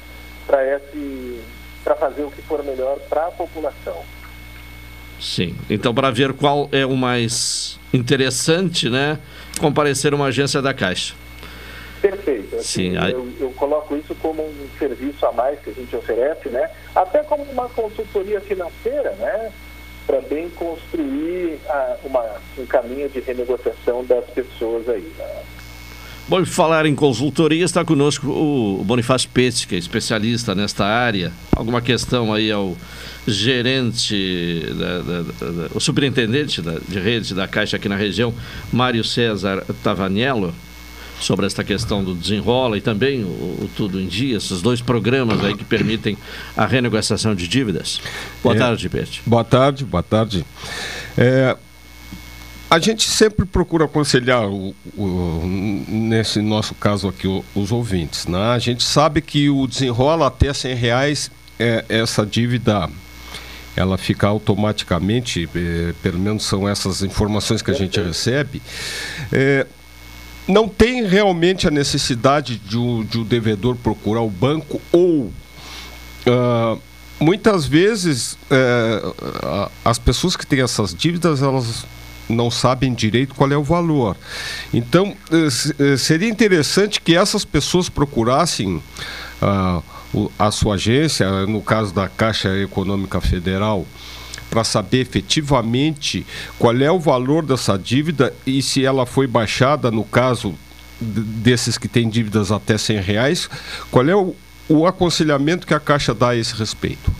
[0.46, 1.40] para esse
[1.84, 4.04] para fazer o que for melhor para a população.
[5.20, 5.56] Sim.
[5.68, 9.18] Então, para ver qual é o mais interessante, né,
[9.60, 11.14] comparecer uma agência da Caixa.
[12.02, 12.56] Perfeito.
[12.56, 13.12] Assim, Sim, aí...
[13.12, 16.68] eu, eu, coloco isso como um serviço a mais que a gente oferece, né?
[16.92, 19.52] Até como uma consultoria financeira, né?
[20.04, 25.12] Para bem construir a, uma, um caminho de renegociação das pessoas aí.
[25.16, 25.42] Né?
[26.28, 31.32] Bom, falar em consultoria, está conosco o Bonifácio Pete, que é especialista nesta área.
[31.54, 32.76] Alguma questão aí ao
[33.26, 38.32] gerente, da, da, da, o superintendente de rede da Caixa aqui na região,
[38.72, 40.54] Mário César Tavaniello?
[41.20, 45.44] sobre esta questão do desenrola e também o, o, Tudo em Dia, esses dois programas
[45.44, 46.18] aí que permitem
[46.56, 48.00] a renegociação de dívidas.
[48.42, 49.22] Boa é, tarde, Pete.
[49.24, 50.44] Boa tarde, boa tarde.
[51.16, 51.56] É,
[52.72, 55.42] a gente sempre procura aconselhar, o, o,
[55.86, 58.26] nesse nosso caso aqui, o, os ouvintes.
[58.26, 58.38] Né?
[58.38, 62.88] A gente sabe que o desenrola até 100 reais, é, essa dívida
[63.76, 68.62] ela fica automaticamente, é, pelo menos são essas informações que a gente recebe,
[69.30, 69.66] é,
[70.48, 75.30] não tem realmente a necessidade de o, de devedor procurar o banco ou
[76.26, 76.80] uh,
[77.20, 81.86] muitas vezes uh, as pessoas que têm essas dívidas elas
[82.28, 84.16] não sabem direito qual é o valor.
[84.72, 88.82] Então uh, seria interessante que essas pessoas procurassem
[90.38, 93.84] a sua agência, no caso da Caixa Econômica Federal,
[94.52, 96.26] para saber efetivamente
[96.58, 100.54] qual é o valor dessa dívida e se ela foi baixada, no caso
[101.00, 103.50] desses que têm dívidas até 100 reais,
[103.90, 104.36] qual é o,
[104.68, 107.10] o aconselhamento que a Caixa dá a esse respeito?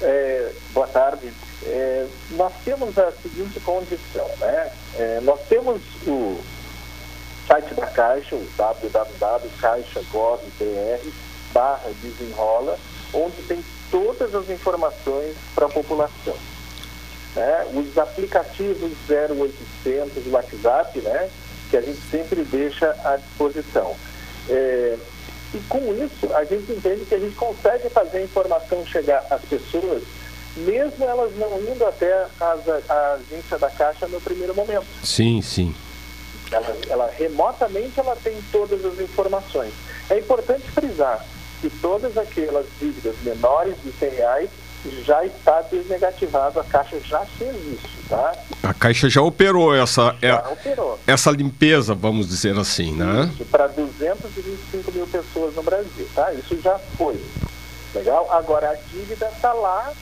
[0.00, 1.32] É, boa tarde.
[1.64, 2.06] É,
[2.42, 4.72] nós temos a seguinte condição, né?
[4.98, 6.40] É, nós temos o
[7.46, 11.08] site da Caixa, o www.caixa.gov.br
[11.52, 12.76] barra desenrola,
[13.14, 16.34] onde tem todas as informações para a população.
[17.36, 17.64] Né?
[17.74, 21.30] Os aplicativos 0800, WhatsApp, né?
[21.70, 23.94] que a gente sempre deixa à disposição.
[24.48, 24.98] É,
[25.54, 29.42] e com isso, a gente entende que a gente consegue fazer a informação chegar às
[29.42, 30.02] pessoas,
[30.56, 34.86] mesmo elas não indo até a, agência da Caixa no primeiro momento.
[35.02, 35.74] Sim, sim.
[36.50, 39.72] Ela, ela remotamente ela tem todas as informações.
[40.10, 41.24] É importante frisar,
[41.60, 44.50] que todas aquelas dívidas menores de 100 reais
[45.04, 48.34] já está desnegativado, a Caixa já fez isso, tá?
[48.64, 50.98] A Caixa já operou essa, já é, operou.
[51.06, 53.30] essa limpeza, vamos dizer assim, né?
[53.32, 56.32] Isso, para 225 mil pessoas no Brasil, tá?
[56.32, 57.18] Isso já foi.
[57.94, 58.26] Legal?
[58.32, 59.92] Agora a dívida está lá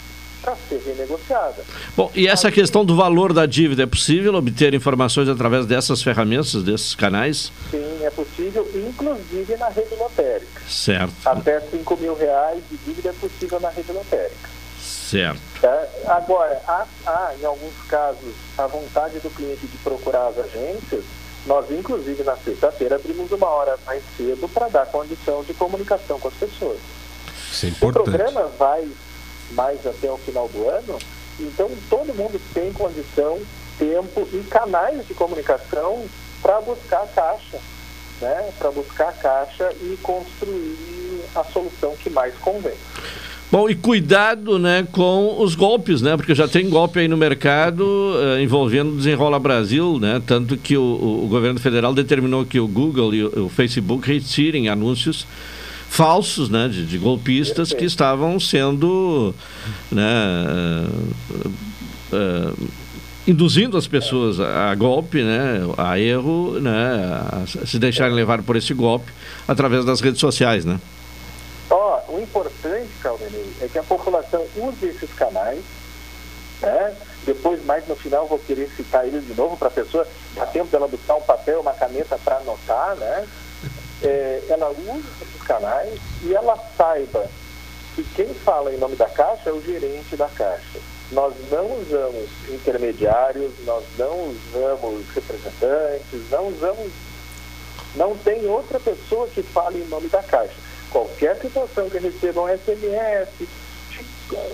[0.41, 1.63] para ser renegociada.
[1.97, 6.63] Bom, e essa questão do valor da dívida, é possível obter informações através dessas ferramentas,
[6.63, 7.53] desses canais?
[7.71, 10.63] Sim, é possível, inclusive na rede lotérica.
[10.69, 11.13] Certo.
[11.25, 14.49] Até 5 mil reais de dívida é possível na rede lotérica.
[14.81, 15.41] Certo.
[15.63, 21.05] É, agora, há, há, em alguns casos, a vontade do cliente de procurar as agências,
[21.47, 26.29] nós, inclusive, na sexta-feira, abrimos uma hora mais cedo para dar condição de comunicação com
[26.29, 26.79] as pessoas.
[27.51, 28.09] Isso é importante.
[28.09, 28.89] O programa vai
[29.53, 30.99] mais até o final do ano.
[31.39, 33.39] Então, todo mundo tem condição,
[33.79, 36.05] tempo e canais de comunicação
[36.43, 37.59] para buscar a caixa,
[38.21, 38.51] né?
[38.59, 42.77] para buscar a caixa e construir a solução que mais convém.
[43.51, 46.17] Bom, e cuidado né, com os golpes, né?
[46.17, 50.23] Porque já tem golpe aí no mercado uh, envolvendo o Desenrola Brasil, né?
[50.25, 54.69] Tanto que o, o, governo federal determinou que o Google e o, o Facebook retirem
[54.69, 55.27] anúncios
[55.91, 59.35] falsos, né, de, de golpistas que estavam sendo,
[59.91, 60.87] né,
[61.35, 61.49] uh,
[62.13, 62.69] uh,
[63.27, 66.71] induzindo as pessoas a, a, golpe, né, a erro, né,
[67.33, 69.13] a se deixarem levar por esse golpe
[69.49, 70.81] através das redes sociais, né?
[71.69, 75.63] Ó, oh, o importante, Caldenei, é que a população use esses canais,
[76.63, 76.95] né?
[77.27, 80.71] Depois, mais no final, vou querer citar eles de novo para a pessoa, dá tempo
[80.71, 83.27] dela buscar um papel, uma caneta para anotar, né?
[84.03, 87.29] É, ela use esses canais e ela saiba
[87.95, 90.79] que quem fala em nome da Caixa é o gerente da Caixa.
[91.13, 96.93] Nós não usamos intermediários, nós não usamos representantes, não usamos.
[97.97, 100.55] Não tem outra pessoa que fale em nome da Caixa.
[100.91, 103.29] Qualquer situação que receba um SMS,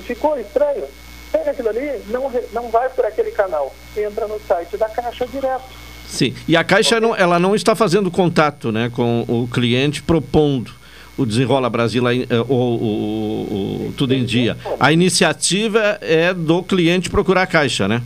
[0.06, 0.88] ficou estranho,
[1.30, 5.85] pega aquilo ali, não, não vai por aquele canal, entra no site da Caixa direto.
[6.08, 10.72] Sim, e a Caixa não, ela não está fazendo contato né, com o cliente propondo
[11.16, 12.02] o Desenrola Brasil
[12.48, 14.56] ou o, Tudo em Dia.
[14.78, 18.02] A iniciativa é do cliente procurar a Caixa, né?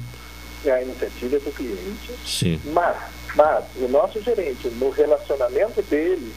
[0.65, 2.13] É a iniciativa é do cliente.
[2.25, 2.61] Sim.
[2.73, 2.97] Mas,
[3.35, 6.33] mas o nosso gerente, no relacionamento dele,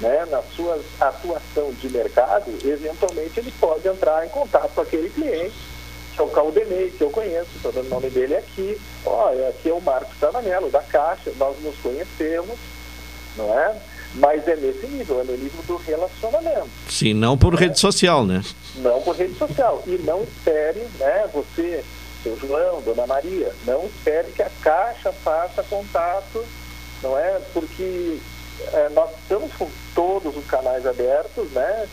[0.00, 5.54] né, na sua atuação de mercado, eventualmente ele pode entrar em contato com aquele cliente,
[6.20, 8.78] que é o Caldenei, que eu conheço, estou dando o nome dele aqui.
[9.06, 12.58] Olha, aqui é o Marcos Tavanello, da Caixa, nós nos conhecemos,
[13.36, 13.76] não é?
[14.14, 16.68] Mas é nesse nível, é no nível do relacionamento.
[16.88, 18.44] Sim, não por rede social, né?
[18.76, 19.82] Não por rede social.
[19.86, 21.82] E não espere, né, você,
[22.22, 26.44] seu João, Dona Maria, não espere que a Caixa faça contato,
[27.02, 27.40] não é?
[27.54, 28.18] Porque
[28.72, 31.88] é, nós estamos com todos os canais abertos, né?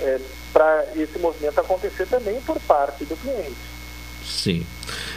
[0.00, 0.18] É,
[0.52, 3.70] para esse movimento acontecer também por parte do cliente.
[4.24, 4.64] Sim.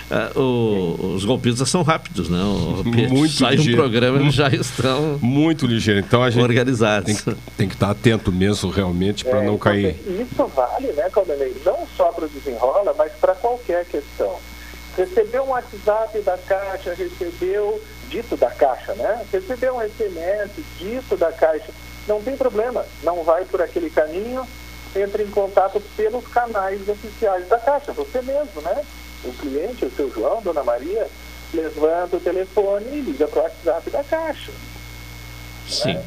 [0.10, 2.42] Uh, o, os golpistas são rápidos, né?
[2.42, 3.80] O, muito sai ligeiro.
[3.80, 6.00] um programa eles já estão muito ligeiro.
[6.00, 7.22] Então a gente organizados.
[7.22, 9.96] Tem, tem que estar atento mesmo realmente para é, não cair.
[10.08, 11.56] Isso vale, né, Caldanei?
[11.66, 14.38] Não só para o desenrola, mas para qualquer questão.
[14.98, 19.26] Recebeu um WhatsApp da Caixa, recebeu dito da Caixa, né?
[19.32, 21.72] Recebeu um SMS dito da Caixa,
[22.08, 24.46] não tem problema, não vai por aquele caminho,
[24.96, 28.84] entre em contato pelos canais oficiais da Caixa, você mesmo, né?
[29.24, 31.08] O cliente, o seu João, Dona Maria,
[31.54, 34.52] levanta o telefone e liga para o WhatsApp da Caixa.
[35.68, 35.94] Sim.
[35.94, 36.04] Né?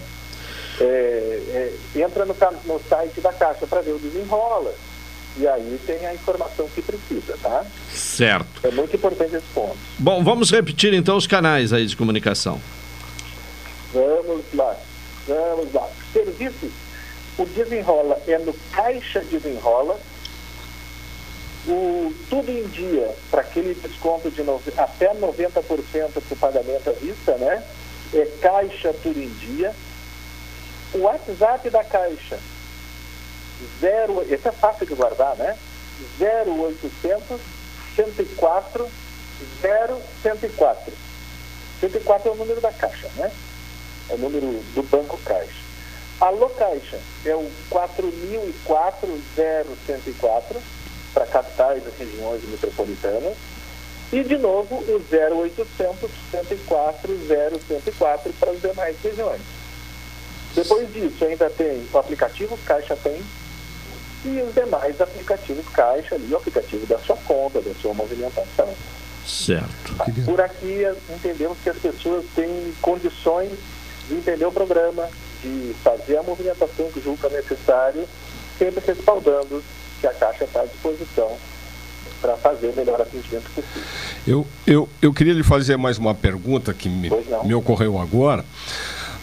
[0.79, 4.75] É, é, entra no, no site da Caixa para ver o desenrola.
[5.39, 7.65] E aí tem a informação que precisa, tá?
[7.93, 8.47] Certo.
[8.63, 9.77] É muito importante esse ponto.
[9.99, 12.61] Bom, vamos repetir então os canais aí de comunicação.
[13.93, 14.77] Vamos lá.
[15.27, 15.89] Vamos lá.
[16.13, 16.71] Serviços
[17.39, 19.99] o desenrola é no Caixa Desenrola.
[21.69, 26.93] O Tudo em Dia, para aquele desconto de no, até 90% para o pagamento à
[26.93, 27.63] vista, né?
[28.15, 29.75] É Caixa Tudo em Dia.
[30.95, 32.39] O WhatsApp da Caixa,
[33.81, 35.57] zero, esse é fácil de guardar, né?
[36.21, 37.41] 0800
[37.97, 38.89] 104
[39.61, 40.93] 0104.
[41.81, 43.31] 104 é o número da Caixa, né?
[44.09, 45.66] É o número do Banco Caixa.
[46.21, 50.57] Alô Caixa é o 4004-0104
[51.13, 53.37] para capitais e regiões metropolitanas.
[54.13, 59.41] E, de novo, o 0800 104 0104 para as demais regiões.
[60.55, 63.21] Depois disso, ainda tem o aplicativo Caixa Tem
[64.25, 68.73] e os demais aplicativos Caixa ali, o aplicativo da sua conta, da sua movimentação.
[69.27, 69.95] Certo.
[70.25, 73.53] Por aqui, entendemos que as pessoas têm condições
[74.09, 75.11] de entender o programa,
[75.43, 78.07] de fazer a movimentação que julga necessário,
[78.59, 79.63] sempre respaldando
[80.01, 81.37] que a Caixa está à disposição
[82.21, 83.83] para fazer o melhor atendimento possível.
[84.27, 87.11] Eu, eu, eu queria lhe fazer mais uma pergunta que me,
[87.45, 88.45] me ocorreu agora.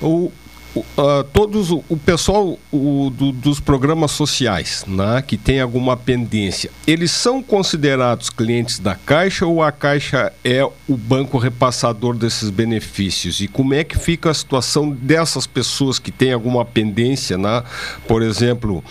[0.02, 0.32] O,
[0.76, 6.72] Uh, todos o, o pessoal o, do, dos programas sociais né, que tem alguma pendência,
[6.88, 13.40] eles são considerados clientes da Caixa ou a Caixa é o banco repassador desses benefícios?
[13.40, 17.64] E como é que fica a situação dessas pessoas que têm alguma pendência, né?
[18.08, 18.84] por exemplo,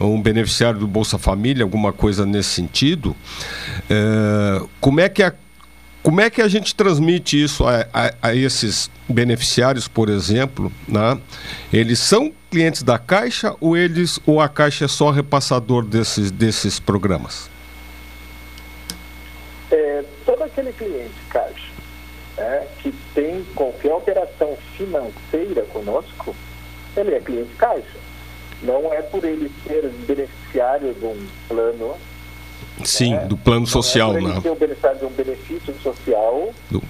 [0.00, 3.14] um beneficiário do Bolsa Família, alguma coisa nesse sentido?
[3.90, 5.34] Uh, como é que a
[6.06, 10.70] como é que a gente transmite isso a, a, a esses beneficiários, por exemplo?
[10.86, 11.20] Né?
[11.72, 16.78] Eles são clientes da Caixa ou eles ou a Caixa é só repassador desses, desses
[16.78, 17.50] programas?
[19.68, 21.72] É, todo aquele cliente Caixa
[22.36, 26.36] né, que tem qualquer operação financeira conosco,
[26.96, 27.98] ele é cliente Caixa.
[28.62, 31.96] Não é por ele ser beneficiário de um plano
[32.84, 33.24] Sim, né?
[33.26, 34.36] do plano social, é né?
[34.36, 36.82] Ele o beneficiário de um benefício social do...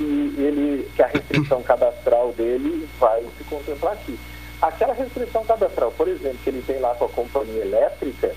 [0.00, 4.18] e ele, que a restrição cadastral dele vai se contemplar aqui.
[4.60, 8.32] Aquela restrição cadastral, por exemplo, que ele tem lá com a companhia elétrica,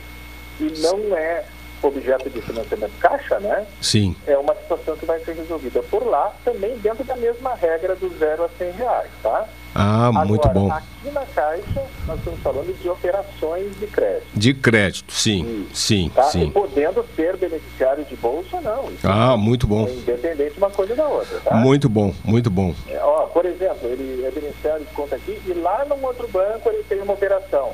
[0.59, 1.43] e não é
[1.81, 3.65] objeto de financiamento caixa, né?
[3.81, 4.15] Sim.
[4.25, 8.17] É uma situação que vai ser resolvida por lá, também dentro da mesma regra dos
[8.17, 9.45] zero a 100 reais, tá?
[9.77, 10.71] Ah, Agora, muito bom.
[10.71, 14.25] aqui na Caixa, nós estamos falando de operações de crédito.
[14.33, 16.29] De crédito, sim, sim, Tá?
[16.29, 16.49] E sim.
[16.51, 18.85] podendo ser beneficiário de bolsa, não.
[18.89, 19.85] Isso Ah, muito bom.
[19.85, 21.55] é independente uma coisa da outra, tá?
[21.55, 22.73] Muito bom, muito bom.
[22.87, 26.69] É, ó, por exemplo, ele é beneficiário de conta aqui e lá num outro banco
[26.69, 27.73] ele tem uma operação.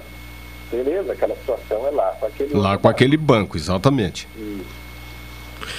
[0.71, 2.15] Beleza, aquela situação é lá.
[2.19, 4.27] Com aquele Lá com aquele banco, exatamente.
[4.35, 4.81] Isso.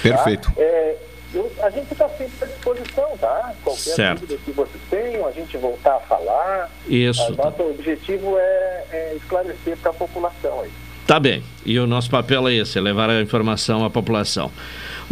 [0.01, 0.51] Perfeito.
[0.53, 0.61] Tá?
[0.61, 0.97] É,
[1.33, 3.53] eu- a gente está sempre à disposição, tá?
[3.63, 4.19] Qualquer Certo.
[4.21, 6.69] dúvida que vocês tenham, a gente voltar a falar.
[6.87, 7.23] Isso.
[7.33, 10.71] O nosso objetivo é, é esclarecer para a população aí.
[11.07, 11.43] Tá bem.
[11.65, 14.49] E o nosso papel é esse, é levar a informação à população.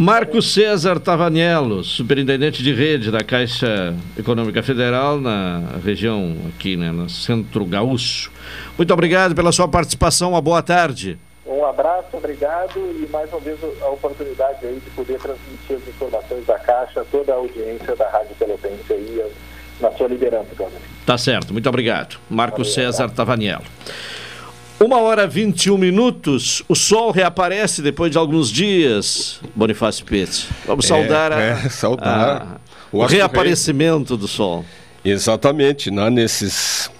[0.02, 7.08] Marco César Tavaniello, superintendente de rede da Caixa Econômica Federal na região aqui, né, no
[7.08, 8.32] Centro Gaúcho.
[8.76, 10.30] Muito obrigado pela sua participação.
[10.30, 11.16] Uma boa tarde.
[11.46, 16.44] Um abraço, obrigado e mais uma vez a oportunidade aí de poder transmitir as informações
[16.46, 19.24] da Caixa a toda a audiência da Rádio Pelotense aí
[19.80, 20.78] na sua liderança, Claudio.
[21.06, 22.16] Tá certo, muito obrigado.
[22.28, 23.62] Marco César Tavaniello.
[24.82, 30.48] Uma hora 21 minutos, o sol reaparece depois de alguns dias, Bonifácio Pete.
[30.66, 32.58] Vamos É, saudar, a- é, saudar.
[32.58, 32.60] a-
[32.90, 34.64] O reaparecimento do sol.
[35.04, 36.10] Exatamente, né?
[36.10, 36.90] nesses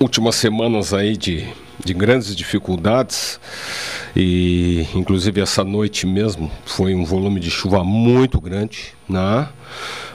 [0.00, 1.46] últimas semanas aí de,
[1.86, 3.40] de grandes dificuldades
[4.14, 9.48] e inclusive essa noite mesmo foi um volume de chuva muito grande, né?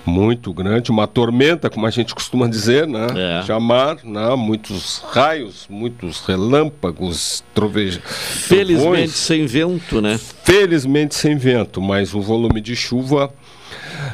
[0.05, 3.07] Muito grande, uma tormenta, como a gente costuma dizer, né?
[3.15, 3.43] É.
[3.45, 4.35] Chamar, né?
[4.35, 8.01] Muitos raios, muitos relâmpagos, trovejos.
[8.03, 10.19] Felizmente sem vento, né?
[10.43, 13.31] Felizmente sem vento, mas o volume de chuva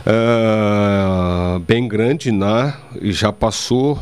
[0.06, 2.74] ah, bem grande, né?
[3.02, 4.00] E já passou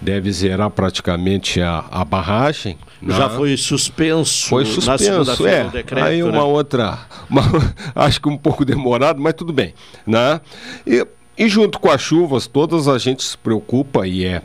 [0.00, 2.78] deve zerar praticamente a, a barragem.
[3.02, 3.14] né?
[3.14, 5.64] Já foi suspenso, Foi suspenso, é.
[5.64, 6.06] decreto.
[6.06, 6.40] Aí uma né?
[6.40, 7.42] outra, uma-
[7.94, 9.74] acho que um pouco demorado, mas tudo bem,
[10.06, 10.40] né?
[10.86, 11.06] E,
[11.36, 14.40] e junto com as chuvas, todas a gente se preocupa e é,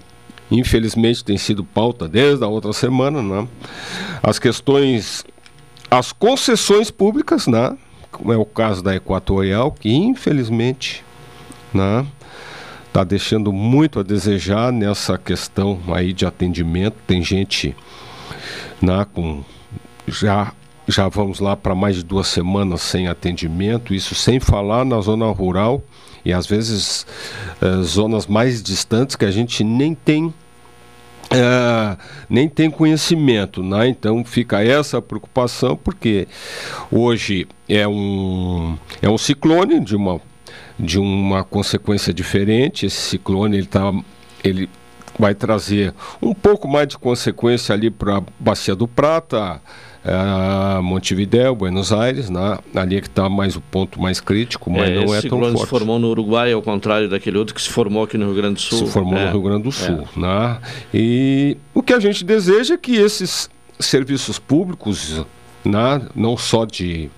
[0.52, 3.48] infelizmente tem sido pauta desde a outra semana, né?
[4.22, 5.26] As questões,
[5.90, 7.76] as concessões públicas, né?
[8.12, 11.04] Como é o caso da Equatorial, que infelizmente,
[11.74, 12.06] né?
[12.88, 16.96] Está deixando muito a desejar nessa questão aí de atendimento.
[17.06, 17.76] Tem gente
[18.82, 19.44] né, com
[20.08, 20.54] já
[20.88, 25.26] já vamos lá para mais de duas semanas sem atendimento, isso sem falar na zona
[25.32, 25.84] rural
[26.26, 27.06] e às vezes
[27.62, 30.34] eh, zonas mais distantes que a gente nem tem
[31.30, 31.98] eh,
[32.30, 33.88] nem tem conhecimento, né?
[33.88, 36.28] Então fica essa preocupação porque
[36.92, 40.20] hoje é um é um ciclone de uma
[40.80, 42.86] de uma consequência diferente.
[42.86, 43.94] Esse ciclone ele tá
[44.44, 44.70] ele
[45.18, 49.62] vai trazer um pouco mais de consequência ali para a Bacia do Prata,
[50.06, 52.60] eh, Montevidéu, Buenos Aires, né?
[52.76, 55.58] ali é que está mais o ponto mais crítico, mas não é tão ciclone se
[55.58, 55.70] forte.
[55.70, 58.62] formou no Uruguai, ao contrário daquele outro que se formou aqui no Rio Grande do
[58.62, 58.86] Sul.
[58.86, 59.72] Se formou É, no Rio Grande do é.
[59.72, 60.08] Sul.
[60.16, 60.58] Né?
[60.94, 63.50] E o que a gente deseja é que esses
[63.80, 65.26] serviços públicos,
[65.64, 67.10] né, não só de,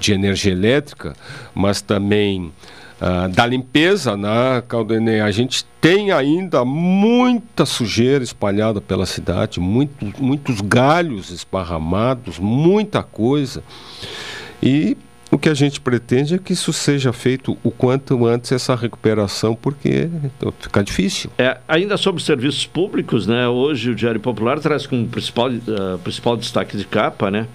[0.00, 1.14] de energia elétrica,
[1.54, 2.52] mas também
[3.00, 5.20] ah, da limpeza, né, Caldenei?
[5.20, 13.62] A gente tem ainda muita sujeira espalhada pela cidade, muito, muitos galhos esparramados, muita coisa.
[14.62, 14.96] E
[15.30, 19.54] o que a gente pretende é que isso seja feito o quanto antes essa recuperação,
[19.54, 20.08] porque
[20.60, 21.30] fica difícil.
[21.36, 23.46] É, ainda sobre serviços públicos, né?
[23.46, 27.46] Hoje o Diário Popular traz como principal, uh, principal destaque de capa, né?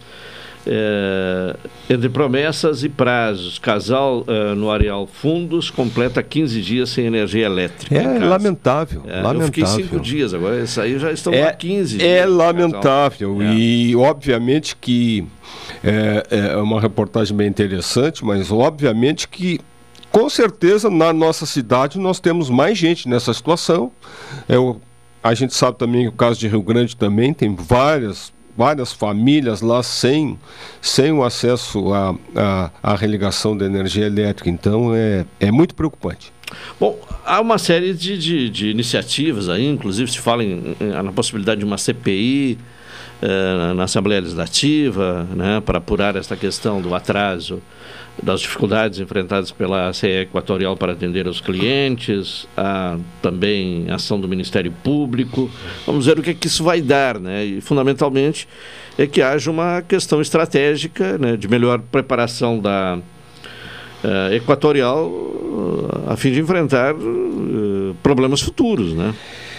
[0.66, 1.56] É,
[1.90, 7.96] entre promessas e prazos, casal uh, no Areal Fundos completa 15 dias sem energia elétrica.
[7.96, 9.42] É lamentável, é, lamentável.
[9.42, 13.54] Eu fiquei 5 dias, agora isso aí já estão é, lá 15 É lamentável é.
[13.54, 15.26] e obviamente que
[15.84, 19.60] é, é uma reportagem bem interessante, mas obviamente que
[20.12, 23.92] com certeza na nossa cidade nós temos mais gente nessa situação.
[24.48, 24.56] É,
[25.24, 29.62] a gente sabe também que o caso de Rio Grande também tem várias várias famílias
[29.62, 30.38] lá sem,
[30.82, 34.50] sem o acesso à, à, à religação da energia elétrica.
[34.50, 36.32] Então é, é muito preocupante.
[36.80, 41.12] Bom, há uma série de, de, de iniciativas aí, inclusive se fala em, em, na
[41.12, 42.58] possibilidade de uma CPI
[43.22, 47.62] eh, na Assembleia Legislativa, né, para apurar esta questão do atraso
[48.22, 54.72] das dificuldades enfrentadas pela CE Equatorial para atender os clientes, há também ação do Ministério
[54.84, 55.50] Público.
[55.86, 57.44] Vamos ver o que, é que isso vai dar, né?
[57.44, 58.48] E fundamentalmente
[58.98, 63.00] é que haja uma questão estratégica né, de melhor preparação da
[64.04, 69.14] uh, Equatorial uh, a fim de enfrentar uh, problemas futuros, né?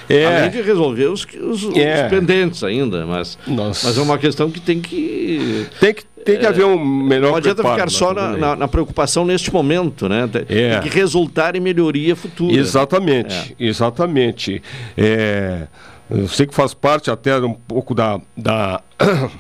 [0.09, 0.27] É.
[0.27, 2.05] Além de resolver os, os, é.
[2.05, 5.67] os pendentes ainda, mas, mas é uma questão que tem que.
[5.81, 9.25] Tem que tem que haver um melhor Não adianta ficar só na, na, na, preocupação
[9.25, 10.29] neste momento, né?
[10.29, 10.79] Tem, é.
[10.79, 12.55] tem que resultar em melhoria futura.
[12.55, 13.65] Exatamente, é.
[13.65, 14.63] exatamente.
[14.97, 15.67] É,
[16.09, 18.83] eu sei que faz parte até um pouco da, da,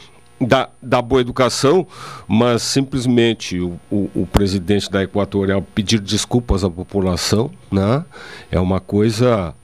[0.40, 1.86] da, da boa educação,
[2.26, 8.04] mas simplesmente o, o, o, presidente da Equatorial pedir desculpas à população, né?
[8.50, 9.54] É uma coisa,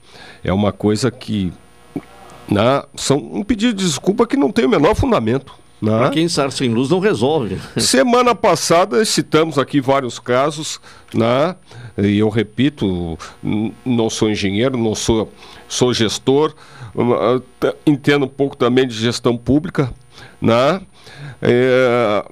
[0.43, 1.51] é uma coisa que
[2.49, 2.83] né?
[2.95, 5.53] são um pedido de desculpa que não tem o menor fundamento.
[5.81, 5.97] Né?
[5.97, 7.57] Para quem estar sem luz não resolve.
[7.77, 10.79] Semana passada citamos aqui vários casos,
[11.13, 11.55] né?
[11.97, 13.17] e eu repito,
[13.85, 15.31] não sou engenheiro, não sou,
[15.69, 16.53] sou gestor,
[17.85, 19.93] entendo um pouco também de gestão pública,
[20.41, 20.81] né?
[21.41, 22.25] É,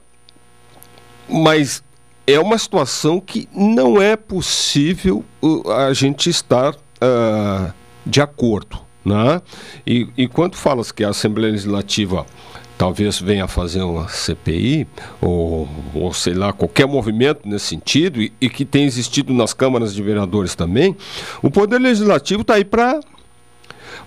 [1.30, 1.82] mas
[2.26, 5.24] é uma situação que não é possível
[5.78, 7.74] a gente estar uh,
[8.08, 8.80] de acordo.
[9.06, 9.42] Né?
[9.86, 12.26] E, e quando falas que a Assembleia Legislativa
[12.78, 14.88] talvez venha fazer uma CPI,
[15.20, 19.96] ou, ou sei lá, qualquer movimento nesse sentido, e, e que tem existido nas câmaras
[19.96, 20.96] de vereadores também,
[21.42, 23.00] o Poder Legislativo está aí para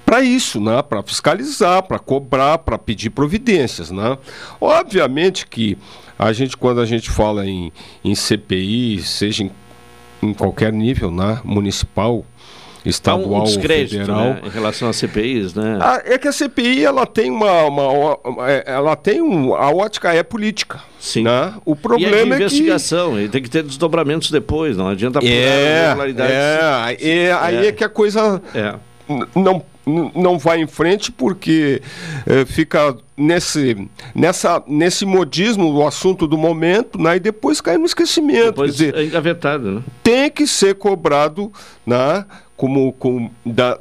[0.05, 0.83] para isso, né?
[0.83, 3.91] para fiscalizar, para cobrar, para pedir providências.
[3.91, 4.19] Né?
[4.61, 5.79] Obviamente que
[6.19, 7.73] a gente, quando a gente fala em,
[8.05, 9.51] em CPI, seja em,
[10.23, 11.41] em qualquer nível, né?
[11.45, 12.25] municipal,
[12.85, 15.79] estadual um federal né, em relação às CPIs, né?
[15.81, 19.71] Ah, é que a CPI ela tem uma, uma, uma, é, ela tem um, a
[19.71, 20.81] ótica é política.
[20.99, 21.25] Sim.
[21.25, 21.55] Né?
[21.65, 23.25] O problema e é, de investigação, é que...
[23.25, 26.35] e tem que ter desdobramentos depois, não adianta apurar é, irregularidades.
[26.35, 28.75] É, é, aí é que a coisa é.
[29.35, 29.65] não
[30.15, 31.83] não vai em frente porque
[32.27, 37.87] é, fica nesse, nessa, nesse modismo do assunto do momento né, e depois cai no
[37.87, 38.47] esquecimento.
[38.47, 39.71] Depois quer dizer, é engavetado.
[39.73, 39.83] Né?
[40.03, 41.53] Tem que ser cobrado
[41.87, 42.25] né,
[42.61, 43.79] como, como da,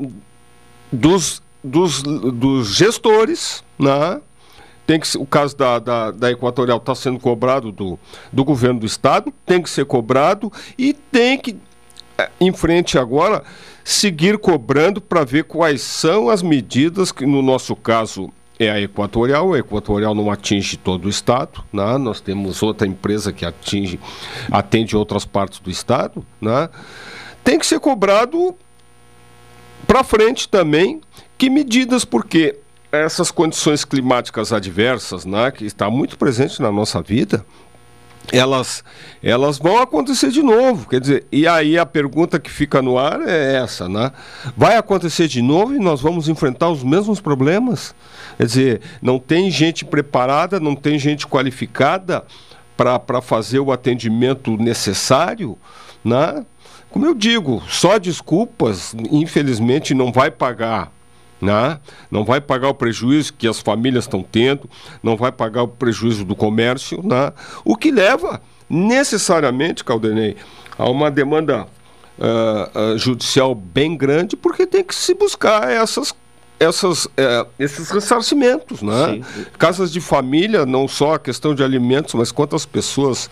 [0.89, 4.21] dos, dos, dos gestores, né?
[4.88, 7.99] tem que o caso da, da, da Equatorial está sendo cobrado do,
[8.32, 11.57] do governo do estado, tem que ser cobrado e tem que,
[12.17, 13.43] é, em frente agora,
[13.84, 19.53] seguir cobrando para ver quais são as medidas que, no nosso caso, é a Equatorial.
[19.53, 21.97] A Equatorial não atinge todo o estado, né?
[21.97, 23.99] nós temos outra empresa que atinge,
[24.49, 26.25] atende outras partes do estado.
[26.39, 26.69] Né?
[27.43, 28.55] Tem que ser cobrado
[29.88, 31.01] para frente também,
[31.38, 32.57] que medidas, porque
[32.91, 37.45] essas condições climáticas adversas, né, que está muito presente na nossa vida,
[38.32, 38.84] elas,
[39.23, 40.88] elas vão acontecer de novo.
[40.88, 44.11] Quer dizer, e aí a pergunta que fica no ar é essa, né?
[44.55, 47.95] Vai acontecer de novo e nós vamos enfrentar os mesmos problemas?
[48.38, 52.23] Quer dizer, não tem gente preparada, não tem gente qualificada
[52.77, 55.57] para fazer o atendimento necessário,
[56.03, 56.45] né?
[56.92, 60.92] Como eu digo, só desculpas, infelizmente, não vai pagar.
[61.42, 61.80] Né?
[62.12, 64.70] Não vai pagar o prejuízo que as famílias estão tendo,
[65.02, 67.32] não vai pagar o prejuízo do comércio, né?
[67.64, 70.36] o que leva necessariamente, Caldenei,
[70.78, 71.66] a uma demanda
[72.20, 76.14] uh, uh, judicial bem grande, porque tem que se buscar essas
[76.60, 79.22] essas, é, esses ressarcimentos, né?
[79.58, 83.30] Casas de família, não só a questão de alimentos, mas quantas pessoas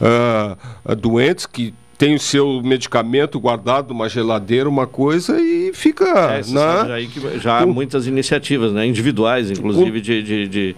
[0.00, 6.04] uh, doentes que tem o seu medicamento guardado numa geladeira, uma coisa, e fica.
[6.04, 6.42] É, né?
[6.42, 8.86] sabe, já, que já há muitas iniciativas, né?
[8.86, 10.76] individuais, inclusive, de, de, de,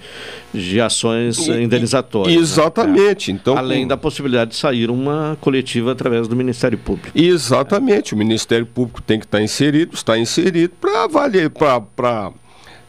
[0.55, 2.35] de ações indenizatórias.
[2.35, 2.41] Né?
[2.41, 3.33] Exatamente.
[3.33, 3.39] Né?
[3.41, 7.11] Então, Além da possibilidade de sair uma coletiva através do Ministério Público.
[7.19, 8.15] Exatamente.
[8.15, 12.33] O Ministério Público tem que estar inserido, está inserido para valer, para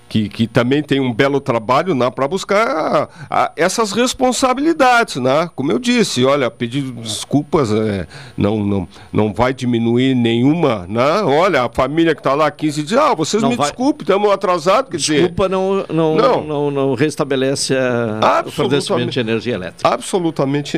[0.10, 5.18] que, que também tem um belo trabalho né, para buscar a, a, essas responsabilidades.
[5.18, 5.50] Né?
[5.56, 10.86] Como eu disse, olha, pedir desculpas é, não, não, não vai diminuir nenhuma.
[10.90, 11.22] Né?
[11.24, 14.32] Olha, a família que está lá 15 dias, ah, vocês Não me vai- desculpem, estamos
[14.32, 14.90] atrasados.
[14.90, 16.44] Quer dizer, Desculpa não, não, Não.
[16.44, 16.72] não.
[16.72, 19.88] não, restabelece a, o fornecimento de energia elétrica.
[19.88, 20.78] absolutamente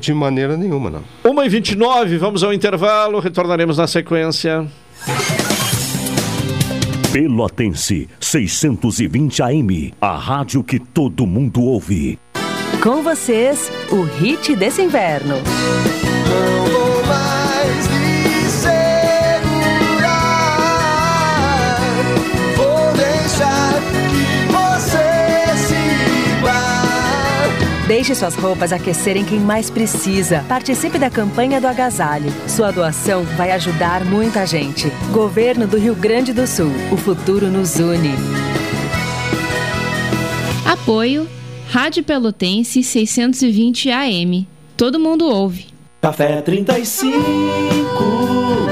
[0.00, 0.90] de maneira nenhuma.
[0.90, 1.02] Não.
[1.24, 4.66] 1h29, vamos ao intervalo, retornaremos na sequência.
[7.12, 12.18] Pelotense 620 AM, a rádio que todo mundo ouve.
[12.82, 15.34] Com vocês, o hit desse inverno.
[27.86, 30.44] Deixe suas roupas aquecerem quem mais precisa.
[30.48, 32.32] Participe da campanha do agasalho.
[32.48, 34.88] Sua doação vai ajudar muita gente.
[35.12, 36.70] Governo do Rio Grande do Sul.
[36.92, 38.14] O futuro nos une.
[40.64, 41.28] Apoio
[41.68, 44.46] Rádio Pelotense 620 AM.
[44.76, 45.66] Todo mundo ouve.
[46.02, 48.71] Café 35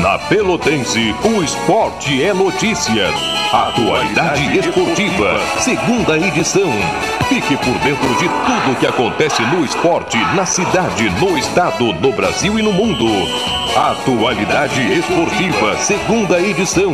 [0.00, 3.08] Na Pelotense, o esporte é notícia.
[3.52, 6.70] Atualidade esportiva, segunda edição.
[7.28, 12.58] Fique por dentro de tudo que acontece no esporte, na cidade, no estado, no Brasil
[12.58, 13.06] e no mundo.
[13.76, 16.92] Atualidade esportiva, segunda edição.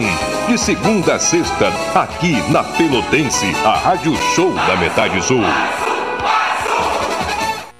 [0.49, 5.43] De segunda a sexta, aqui na Pelotense, a Rádio Show da Metade Sul.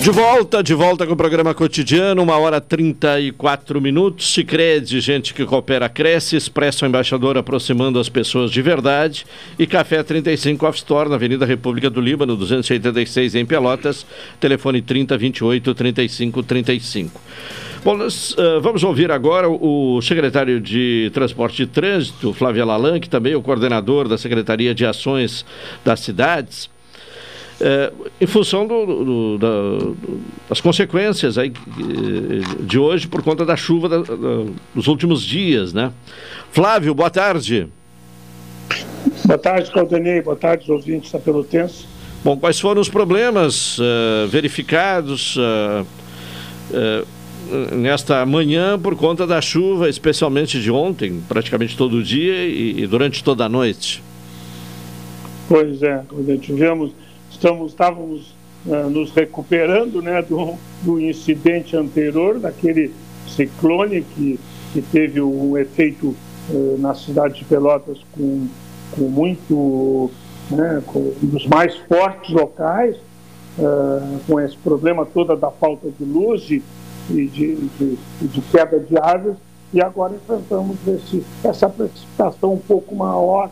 [0.00, 4.32] De volta, de volta com o programa cotidiano, uma hora 34 minutos.
[4.32, 6.36] Se crede, gente que coopera, cresce.
[6.36, 9.26] Expresso Embaixador aproximando as pessoas de verdade.
[9.58, 14.06] E Café 35 Off Store, na Avenida República do Líbano, 286 em Pelotas.
[14.38, 17.20] Telefone 30 28 35 35.
[17.84, 23.08] Bom, nós uh, vamos ouvir agora o secretário de Transporte e Trânsito, Flávio Lalan, que
[23.08, 25.44] também é o coordenador da Secretaria de Ações
[25.84, 26.70] das Cidades.
[27.60, 29.48] É, em função do, do, da,
[30.48, 31.52] das consequências aí,
[32.60, 35.92] de hoje por conta da chuva da, da, dos últimos dias, né?
[36.52, 37.66] Flávio, boa tarde.
[39.24, 40.22] Boa tarde, Caldenei.
[40.22, 41.86] Boa tarde, ouvintes da Pelotense.
[42.22, 45.86] Bom, quais foram os problemas uh, verificados uh,
[46.70, 52.86] uh, nesta manhã por conta da chuva, especialmente de ontem, praticamente todo dia e, e
[52.86, 54.02] durante toda a noite.
[55.48, 56.02] Pois é,
[56.42, 56.92] tivemos,
[57.38, 58.34] estamos, estávamos
[58.66, 62.92] uh, nos recuperando né, do, do incidente anterior, daquele
[63.28, 64.38] ciclone que,
[64.72, 66.14] que teve um efeito
[66.50, 68.48] uh, na cidade de Pelotas com,
[68.90, 70.10] com muito,
[70.50, 72.96] né, com um dos mais fortes locais,
[73.56, 76.62] uh, com esse problema toda da falta de luz e
[77.08, 79.36] de, de, de queda de árvores,
[79.72, 83.50] e agora enfrentamos esse, essa precipitação um pouco maior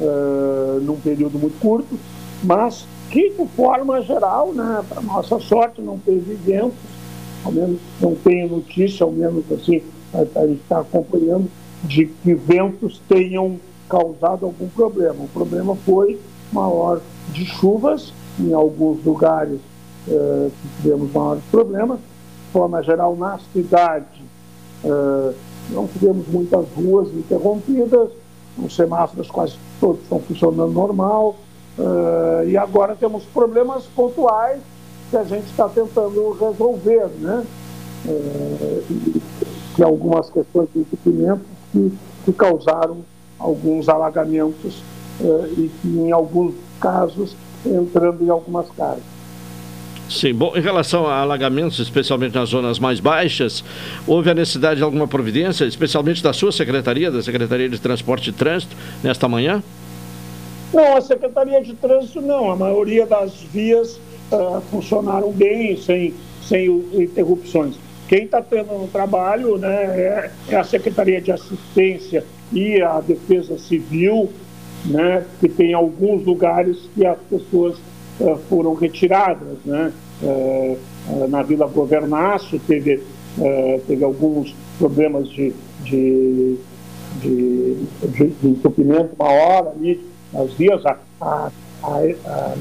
[0.00, 1.98] uh, num período muito curto,
[2.42, 6.76] mas que de forma geral, né, para nossa sorte, não teve ventos,
[7.44, 9.80] ao menos não tenho notícia, ao menos assim,
[10.12, 11.48] a, gente está acompanhando,
[11.84, 15.14] de que ventos tenham causado algum problema.
[15.22, 16.18] O problema foi
[16.52, 17.00] maior
[17.30, 19.60] de chuvas, em alguns lugares
[20.08, 20.50] uh,
[20.82, 22.00] tivemos maiores problemas,
[22.52, 24.24] forma geral, na cidade,
[24.82, 25.32] uh,
[25.70, 28.10] não tivemos muitas ruas interrompidas,
[28.58, 31.36] os semáforos quase todos estão funcionando normal,
[31.78, 34.60] uh, e agora temos problemas pontuais
[35.10, 37.44] que a gente está tentando resolver, né?
[38.06, 39.20] Uh,
[39.74, 41.92] que algumas questões de equipamentos que,
[42.24, 42.98] que causaram
[43.38, 44.82] alguns alagamentos
[45.20, 47.34] uh, e que, em alguns casos,
[47.66, 49.02] entrando em algumas casas.
[50.08, 53.64] Sim, bom, em relação a alagamentos, especialmente nas zonas mais baixas,
[54.06, 58.32] houve a necessidade de alguma providência, especialmente da sua secretaria, da Secretaria de Transporte e
[58.32, 59.62] Trânsito, nesta manhã?
[60.72, 62.50] Não, a Secretaria de Trânsito não.
[62.50, 64.00] A maioria das vias
[64.32, 67.76] uh, funcionaram bem, sem, sem interrupções.
[68.08, 73.58] Quem está tendo um trabalho né, é, é, a Secretaria de Assistência e a Defesa
[73.58, 74.30] Civil,
[74.84, 77.76] né, que tem alguns lugares que as pessoas
[78.20, 79.58] uh, foram retiradas.
[79.64, 79.92] Né?
[80.22, 80.78] Uh,
[81.28, 83.02] na Vila Governaço teve,
[83.86, 85.52] teve alguns problemas de,
[85.82, 86.56] de,
[87.20, 87.76] de,
[88.08, 90.00] de, de entupimento maior ali
[90.34, 90.84] nas vias.
[90.84, 91.50] A, a,
[91.82, 92.54] a,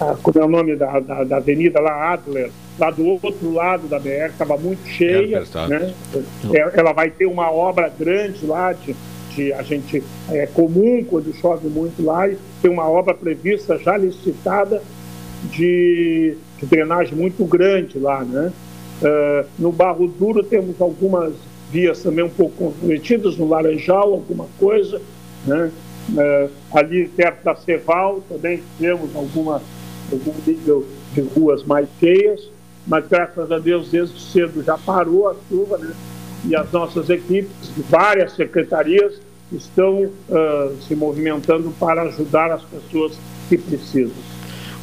[0.00, 3.86] a, como é o nome da, da, da, avenida lá, Adler, lá do outro lado
[3.86, 5.44] da BR, estava muito cheia.
[5.54, 5.94] É, né?
[6.74, 8.96] Ela vai ter uma obra grande lá de
[9.34, 13.96] de a gente é comum quando chove muito lá e tem uma obra prevista já
[13.96, 14.82] licitada
[15.44, 18.52] de, de drenagem muito grande lá, né?
[19.00, 21.32] Uh, no Barro Duro temos algumas
[21.70, 25.00] vias também um pouco comprometidas, no Laranjal alguma coisa,
[25.46, 25.70] né?
[26.08, 29.62] Uh, ali perto da Ceval também temos alguma,
[30.10, 32.48] algum nível de ruas mais cheias,
[32.86, 35.94] mas graças a Deus desde cedo já parou a chuva, né?
[36.44, 39.20] e as nossas equipes de várias secretarias
[39.52, 44.16] estão uh, se movimentando para ajudar as pessoas que precisam.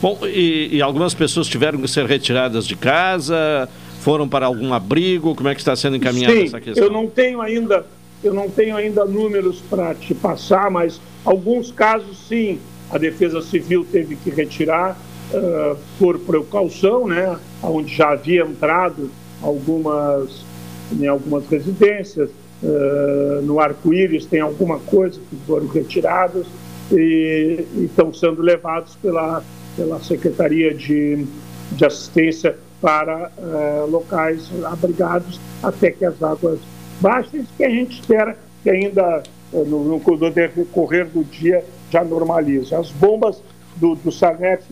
[0.02, 3.68] Bom, e, e, algumas pessoas tiveram que ser retiradas de casa,
[4.02, 6.84] foram para algum abrigo, como é que está sendo encaminhada Sim, essa questão?
[6.84, 7.84] Eu não tenho ainda,
[8.28, 12.60] eu não tenho ainda números para te passar, mas alguns casos sim,
[12.90, 14.98] a Defesa Civil teve que retirar
[15.34, 19.10] uh, por precaução, né, onde já havia entrado
[19.42, 20.46] algumas
[20.92, 22.30] em algumas residências.
[22.62, 26.48] Uh, no arco-íris tem alguma coisa que foram retirados
[26.92, 29.44] e, estão sendo levados pela,
[29.76, 31.26] pela Secretaria de,
[31.74, 36.60] de Assistência para uh, locais abrigados até que as águas
[37.00, 39.24] baixem, que a gente espera que ainda
[39.54, 42.80] uh, no, no decorrer do dia já normaliza.
[42.80, 43.42] As bombas
[43.76, 44.64] do, do Sanep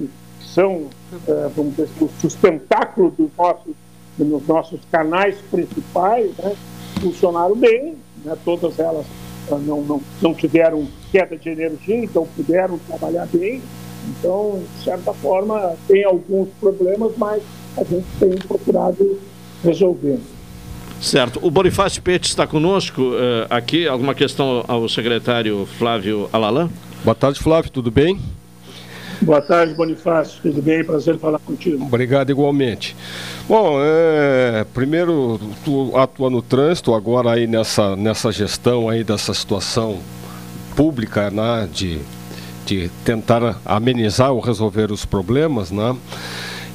[0.42, 0.88] são,
[1.28, 3.74] é, vamos dizer, o sustentáculo dos nossos,
[4.18, 6.56] dos nossos canais principais, né,
[7.02, 9.06] funcionaram bem, né, todas elas
[9.52, 13.62] ah, não, não, não tiveram queda de energia, então puderam trabalhar bem.
[14.08, 17.44] Então, de certa forma, tem alguns problemas, mas
[17.78, 19.20] a gente tem procurado
[19.64, 20.20] resolver.
[21.06, 21.40] Certo.
[21.44, 23.88] O Bonifácio Pete está conosco uh, aqui.
[23.88, 26.68] Alguma questão ao secretário Flávio Alalan?
[27.04, 27.70] Boa tarde, Flávio.
[27.70, 28.20] Tudo bem?
[29.22, 30.42] Boa tarde, Bonifácio.
[30.42, 30.84] Tudo bem?
[30.84, 31.86] Prazer falar contigo.
[31.86, 32.96] Obrigado, igualmente.
[33.48, 40.00] Bom, é, primeiro, tu atua no trânsito, agora aí nessa, nessa gestão aí dessa situação
[40.76, 42.00] pública, né, de,
[42.66, 45.96] de tentar amenizar ou resolver os problemas, né?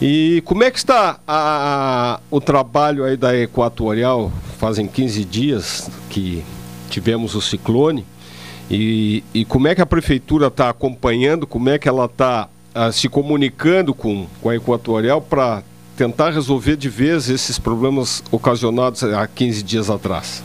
[0.00, 4.32] E como é que está a, o trabalho aí da Equatorial?
[4.58, 6.42] Fazem 15 dias que
[6.88, 8.06] tivemos o ciclone.
[8.70, 12.90] E, e como é que a prefeitura está acompanhando, como é que ela está ah,
[12.90, 15.62] se comunicando com, com a Equatorial para
[15.96, 20.42] tentar resolver de vez esses problemas ocasionados há 15 dias atrás?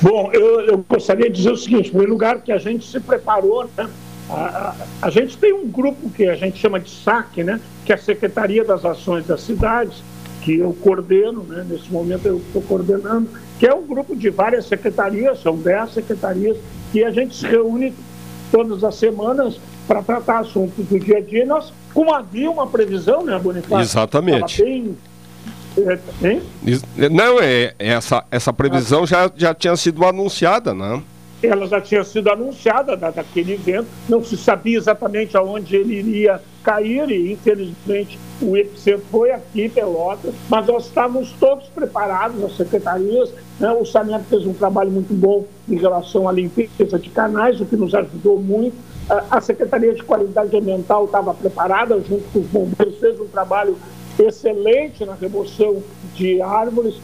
[0.00, 3.00] Bom, eu, eu gostaria de dizer o seguinte: em primeiro lugar, que a gente se
[3.00, 3.88] preparou, né?
[4.28, 7.60] A, a, a, gente tem um grupo que a gente chama de SAC, né?
[7.84, 10.02] que é a Secretaria das Ações das Cidades,
[10.42, 11.64] que eu coordeno, né?
[11.68, 16.56] nesse momento eu estou coordenando, que é um grupo de várias secretarias, são 10 secretarias,
[16.92, 17.92] que a gente se reúne
[18.50, 21.44] todas as semanas para tratar assuntos do dia a dia.
[21.44, 23.80] Nós, como havia uma previsão, né, Bonifácio?
[23.80, 24.62] Exatamente.
[24.62, 24.96] Bem,
[25.76, 31.02] é, Não, é, essa, essa previsão já, já tinha sido anunciada, né?
[31.42, 36.40] Ela já tinha sido anunciada da, daquele evento, não se sabia exatamente aonde ele iria
[36.62, 43.32] cair e infelizmente o epicentro foi aqui, Pelotas, mas nós estávamos todos preparados, as secretarias,
[43.60, 43.70] né?
[43.72, 47.76] o Saneamento fez um trabalho muito bom em relação à limpeza de canais, o que
[47.76, 48.76] nos ajudou muito,
[49.30, 53.76] a Secretaria de Qualidade Ambiental estava preparada, junto com os bombeiros, fez um trabalho
[54.18, 55.82] excelente na remoção
[56.14, 56.94] de árvores,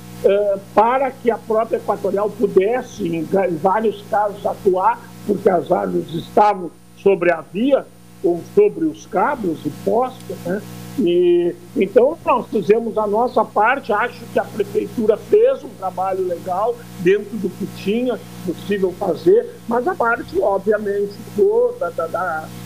[0.75, 3.27] para que a própria Equatorial pudesse, em,
[3.61, 7.87] vários casos, atuar, porque as árvores estavam sobre a via
[8.23, 10.61] ou sobre os cabos e postes, né?
[10.99, 13.93] E, então, nós fizemos a nossa parte.
[13.93, 19.87] Acho que a prefeitura fez um trabalho legal dentro do que tinha possível fazer, mas
[19.87, 21.14] a parte, obviamente,
[21.79, 22.07] da, da,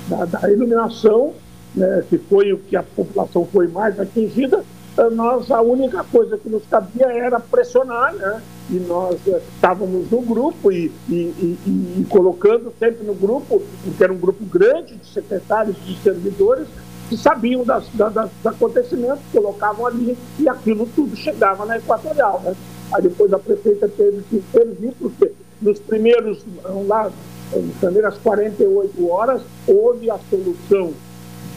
[0.09, 1.35] da, da iluminação,
[1.75, 4.65] né, que foi o que a população foi mais atingida,
[5.13, 8.43] nós a única coisa que nos cabia era pressionar, né?
[8.71, 11.59] E nós eh, estávamos no grupo e, e, e,
[12.01, 16.69] e, colocando sempre no grupo, porque era um grupo grande de secretários e servidores
[17.09, 22.55] que sabiam das, das, acontecimentos, colocavam ali e aquilo tudo chegava na Equatorial, né?
[22.93, 26.45] Aí depois a prefeita teve que intervir, porque nos primeiros,
[26.87, 27.11] lá,
[27.53, 30.93] nas primeiras 48 horas, houve a solução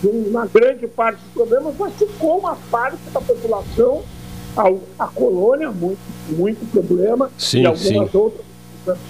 [0.04, 4.04] uma grande parte dos problemas, mas ficou uma parte da população,
[4.56, 8.18] a, a colônia, muito, muito problema, sim, e algumas sim.
[8.18, 8.46] outras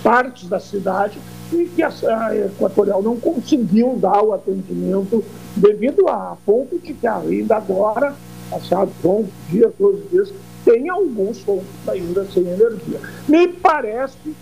[0.03, 1.17] partes da cidade,
[1.51, 5.23] e que a, a Equatorial não conseguiu dar o atendimento
[5.55, 8.15] devido a ponto de que ainda agora,
[8.49, 10.33] passados 11 dias, 12 dias,
[10.65, 12.99] tem alguns pontos ainda sem energia.
[13.27, 14.35] Me parece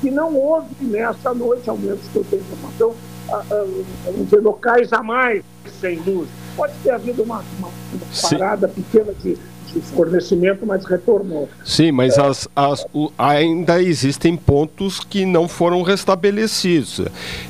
[0.00, 2.94] que não houve nessa noite, ao menos que eu tenho informação,
[4.24, 5.42] dizer, locais a mais
[5.80, 6.28] sem luz.
[6.56, 9.36] Pode ter havido uma, uma, uma parada pequena de,
[9.72, 11.48] de, fornecimento, mas retornou.
[11.64, 17.00] Sim, mas é, as, as, o, ainda existem pontos que não foram restabelecidos.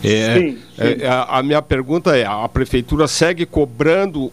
[0.03, 0.59] É, sim, sim.
[0.79, 4.33] É, a, a, minha pergunta é: a prefeitura segue cobrando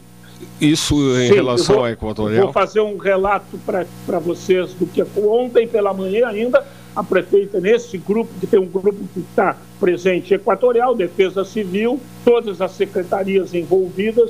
[0.66, 2.44] isso em sim, relação vou, à Equatorial?
[2.46, 7.98] Vou fazer um relato para vocês do que ontem pela manhã ainda a prefeita, nesse
[7.98, 14.30] grupo, que tem um grupo que está presente equatorial, Defesa Civil, todas as secretarias envolvidas,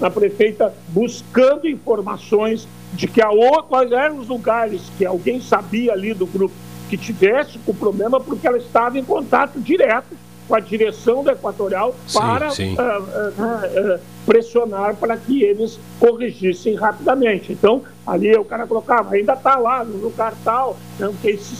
[0.00, 3.28] a prefeita buscando informações de que a,
[3.68, 6.54] quais eram os lugares que alguém sabia ali do grupo
[6.88, 10.16] que tivesse com problema, porque ela estava em contato direto
[10.46, 12.74] com a direção da Equatorial sim, para sim.
[12.74, 17.52] Uh, uh, uh, pressionar para que eles corrigissem rapidamente.
[17.52, 21.54] Então, ali o cara colocava, ainda está lá no lugar tal, né, o, que se,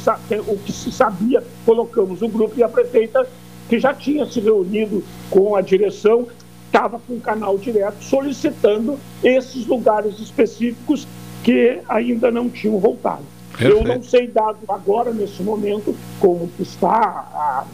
[0.47, 3.27] o que se sabia, colocamos o grupo e a prefeita,
[3.69, 6.27] que já tinha se reunido com a direção,
[6.67, 11.07] estava com o canal direto solicitando esses lugares específicos
[11.43, 13.23] que ainda não tinham voltado.
[13.57, 13.77] Perfeito.
[13.77, 16.91] Eu não sei dados agora, nesse momento, como está,
[17.33, 17.65] a,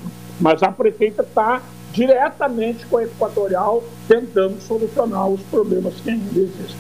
[0.41, 1.63] mas a prefeita está
[1.93, 6.77] diretamente com a Equatorial, tentando solucionar os problemas que ainda existem.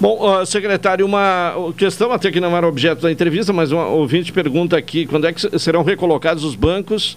[0.00, 4.76] Bom, secretário, uma questão até que não era objeto da entrevista, mas um ouvinte pergunta
[4.76, 7.16] aqui, quando é que serão recolocados os bancos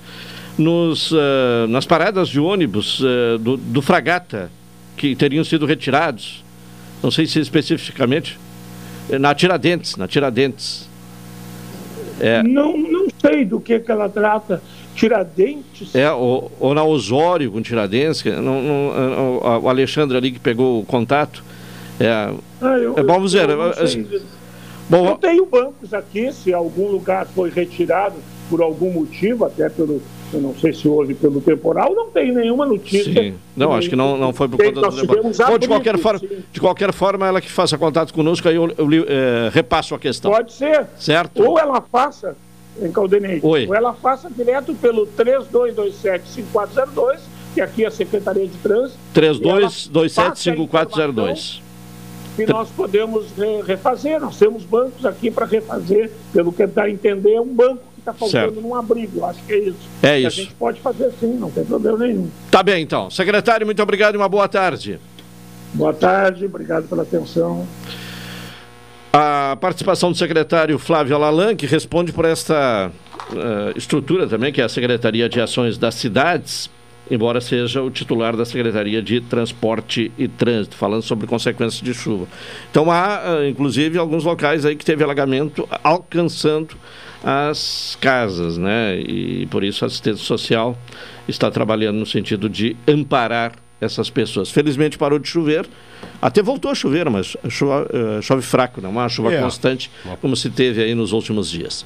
[0.58, 4.52] nos, uh, nas paradas de ônibus uh, do, do Fragata,
[4.98, 6.44] que teriam sido retirados.
[7.02, 8.40] Não sei se especificamente.
[9.20, 10.88] Na Tiradentes, na Tiradentes.
[12.20, 12.44] É.
[12.44, 14.62] Não, não sei do que, que ela trata.
[14.96, 15.96] Tiradentes?
[15.96, 20.86] É, ou, ou na Osório com Tiradentes, não, não, o Alexandre ali que pegou o
[20.86, 21.44] contato.
[22.00, 23.48] É, ah, eu, é bom dizer.
[24.90, 28.16] Bom, eu tenho bancos aqui, se algum lugar foi retirado
[28.50, 30.02] por algum motivo, até pelo,
[30.34, 33.14] eu não sei se houve pelo temporal, não tem nenhuma notícia.
[33.14, 33.36] Sim.
[33.56, 35.52] Não, acho que não, não foi por conta do temporal.
[35.52, 38.92] Ou de qualquer, forma, de qualquer forma, ela que faça contato conosco, aí eu, eu,
[38.92, 40.32] eu é, repasso a questão.
[40.32, 40.86] Pode ser.
[40.98, 41.42] Certo.
[41.42, 42.36] Ou ela faça,
[42.82, 43.68] em Caldenei, Oi.
[43.68, 47.20] ou ela faça direto pelo 3227-5402,
[47.54, 49.00] que aqui é a Secretaria de Trânsito.
[49.14, 51.62] 3227-5402
[52.36, 53.26] que nós podemos
[53.66, 54.20] refazer.
[54.20, 58.00] Nós temos bancos aqui para refazer, pelo que dá a entender, é um banco que
[58.00, 58.62] está faltando certo.
[58.62, 59.26] num abrigo.
[59.26, 59.90] Acho que é isso.
[60.02, 60.28] É isso.
[60.28, 62.30] A gente pode fazer sim, não tem problema nenhum.
[62.50, 63.10] Tá bem, então.
[63.10, 65.00] Secretário, muito obrigado e uma boa tarde.
[65.74, 67.66] Boa tarde, obrigado pela atenção.
[69.14, 72.92] A participação do secretário Flávio Alalan, que responde por esta
[73.32, 76.70] uh, estrutura também, que é a Secretaria de Ações das Cidades
[77.12, 82.26] embora seja o titular da Secretaria de Transporte e Trânsito, falando sobre consequências de chuva.
[82.72, 86.76] Então há, ah, inclusive, alguns locais aí que teve alagamento alcançando
[87.22, 88.98] as casas, né?
[88.98, 90.78] E por isso a assistência social
[91.28, 94.50] está trabalhando no sentido de amparar essas pessoas.
[94.50, 95.68] Felizmente parou de chover,
[96.22, 99.42] até voltou a chover, mas chove, uh, chove fraco, não é uma chuva é.
[99.42, 99.90] constante
[100.22, 101.86] como se teve aí nos últimos dias.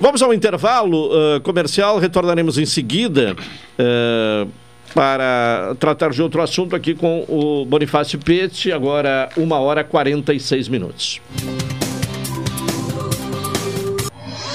[0.00, 4.48] Vamos ao intervalo uh, comercial, retornaremos em seguida uh,
[4.94, 10.68] para tratar de outro assunto aqui com o Bonifácio Pete, agora uma hora e 46
[10.68, 11.20] minutos.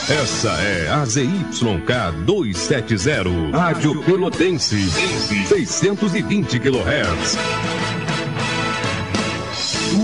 [0.10, 4.90] Essa é a ZYK 270, Rádio Pelotense,
[5.48, 7.38] 620 kHz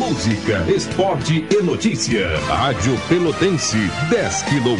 [0.09, 2.27] música, esporte e notícia.
[2.47, 3.77] Rádio Pelotense,
[4.09, 4.75] 10 kW.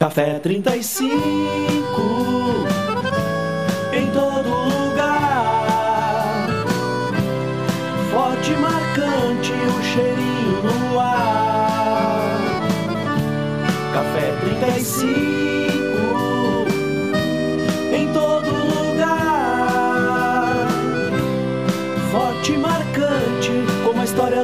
[0.00, 2.39] Café 35,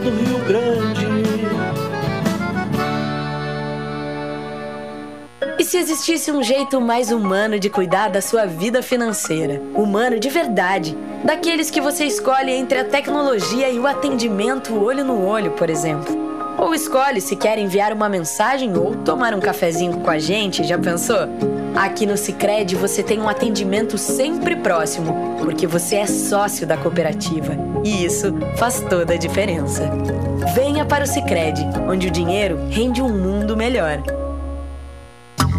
[0.00, 1.06] do Rio Grande.
[5.58, 9.62] E se existisse um jeito mais humano de cuidar da sua vida financeira?
[9.74, 10.96] Humano de verdade.
[11.24, 16.35] Daqueles que você escolhe entre a tecnologia e o atendimento olho no olho, por exemplo.
[16.58, 20.78] Ou escolhe se quer enviar uma mensagem ou tomar um cafezinho com a gente, já
[20.78, 21.28] pensou?
[21.74, 27.52] Aqui no Sicredi você tem um atendimento sempre próximo, porque você é sócio da cooperativa.
[27.84, 29.90] E isso faz toda a diferença.
[30.54, 34.02] Venha para o Sicredi, onde o dinheiro rende um mundo melhor.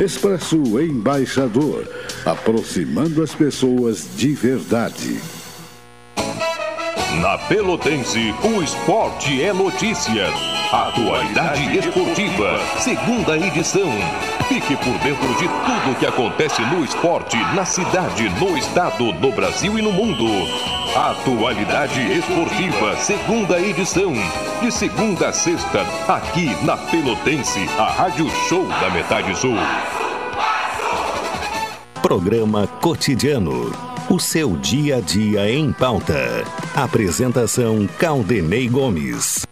[0.00, 1.88] Expresso Embaixador,
[2.24, 5.20] aproximando as pessoas de verdade.
[7.20, 10.53] Na Pelotense, o esporte é notícia.
[10.74, 13.88] Atualidade Esportiva, segunda edição.
[14.48, 19.78] Fique por dentro de tudo que acontece no esporte, na cidade, no estado, no Brasil
[19.78, 20.26] e no mundo.
[20.96, 24.12] Atualidade Esportiva, segunda edição.
[24.60, 29.54] De segunda a sexta, aqui na Pelotense, a Rádio Show da Metade Sul.
[32.02, 33.70] Programa Cotidiano.
[34.10, 36.42] O seu dia a dia em pauta.
[36.74, 39.46] Apresentação Caldenei Gomes.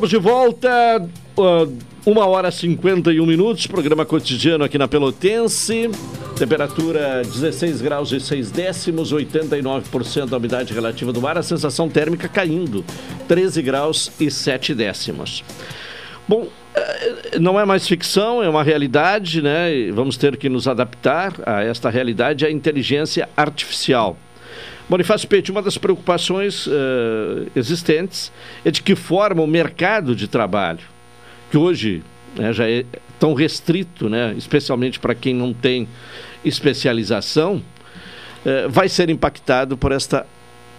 [0.00, 5.90] Estamos de volta, uh, uma hora e 51 minutos, programa cotidiano aqui na Pelotense.
[6.38, 12.28] Temperatura 16 graus e 6 décimos, 89% da umidade relativa do ar, a sensação térmica
[12.28, 12.82] caindo,
[13.28, 15.44] 13 graus e 7 décimos.
[16.26, 19.90] Bom, eh, não é mais ficção, é uma realidade, né?
[19.92, 24.16] Vamos ter que nos adaptar a esta realidade, a inteligência artificial.
[24.90, 26.72] Bonifácio Pete, uma das preocupações uh,
[27.54, 28.32] existentes
[28.64, 30.80] é de que forma o mercado de trabalho,
[31.48, 32.02] que hoje
[32.36, 32.84] né, já é
[33.16, 35.86] tão restrito, né, especialmente para quem não tem
[36.44, 37.62] especialização,
[38.44, 40.26] uh, vai ser impactado por esta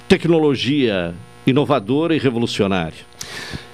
[0.09, 1.15] tecnologia
[1.47, 3.05] inovadora e revolucionária.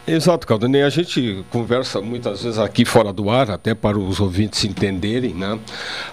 [0.06, 0.84] Exato, Caldanei.
[0.84, 5.58] A gente conversa muitas vezes aqui fora do ar, até para os ouvintes entenderem, né?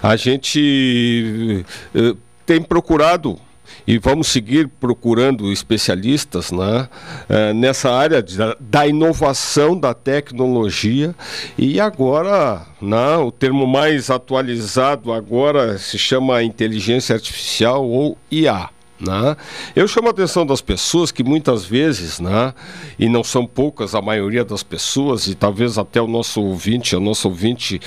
[0.01, 3.39] A gente uh, tem procurado
[3.87, 6.87] e vamos seguir procurando especialistas né,
[7.29, 8.23] eh, nessa área
[8.59, 11.13] da inovação da tecnologia
[11.57, 18.74] e agora né, o termo mais atualizado agora se chama inteligência artificial ou IA.
[18.99, 19.35] Né?
[19.75, 22.53] Eu chamo a atenção das pessoas que muitas vezes, né,
[22.97, 26.99] e não são poucas a maioria das pessoas, e talvez até o nosso ouvinte, o
[27.01, 27.81] nosso ouvinte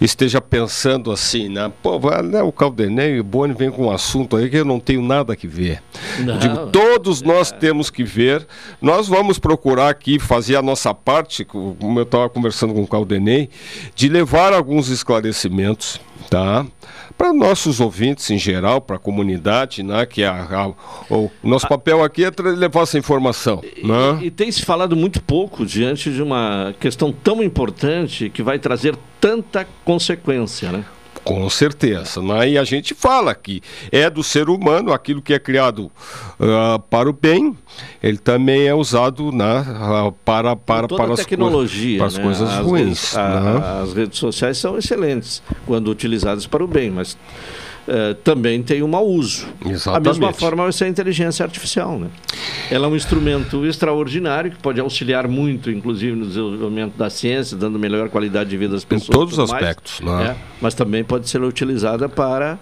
[0.00, 1.70] esteja pensando assim, né?
[1.82, 4.80] Pô, né, o Caldenei e o Boni vem com um assunto aí que eu não
[4.80, 5.80] tenho nada que ver.
[6.40, 8.44] Digo, todos nós temos que ver.
[8.82, 13.48] Nós vamos procurar aqui fazer a nossa parte, como eu estava conversando com o Caldenei,
[13.94, 16.66] de levar alguns esclarecimentos, tá?
[17.16, 20.72] Para nossos ouvintes em geral, para a comunidade, né, que é a,
[21.10, 23.62] a, o nosso papel aqui é levar essa informação.
[23.76, 24.18] E, né?
[24.22, 28.96] e tem se falado muito pouco diante de uma questão tão importante que vai trazer
[29.20, 30.84] tanta consequência, né?
[31.24, 32.22] Com certeza.
[32.22, 32.50] Né?
[32.50, 35.90] E a gente fala que é do ser humano aquilo que é criado
[36.38, 37.56] uh, para o bem,
[38.02, 42.22] ele também é usado né, uh, para, para, para, as, tecnologia, para as né?
[42.22, 43.16] coisas as, ruins.
[43.16, 43.82] A, né?
[43.82, 47.16] As redes sociais são excelentes quando utilizadas para o bem, mas
[47.88, 49.46] Uh, também tem um mau uso.
[49.64, 50.04] Exatamente.
[50.04, 51.98] Da mesma forma vai ser a inteligência artificial.
[51.98, 52.08] Né?
[52.70, 57.78] Ela é um instrumento extraordinário que pode auxiliar muito, inclusive, no desenvolvimento da ciência, dando
[57.78, 59.08] melhor qualidade de vida às pessoas.
[59.08, 60.00] Em todos os aspectos.
[60.00, 60.30] Mais, né?
[60.32, 62.58] é, mas também pode ser utilizada para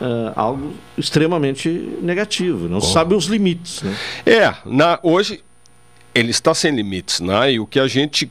[0.00, 1.68] uh, algo extremamente
[2.02, 2.68] negativo.
[2.68, 3.82] Não sabe os limites.
[3.82, 3.96] Né?
[4.26, 5.40] É, na, hoje
[6.14, 7.20] ele está sem limites.
[7.20, 7.52] Né?
[7.52, 8.30] E o que a gente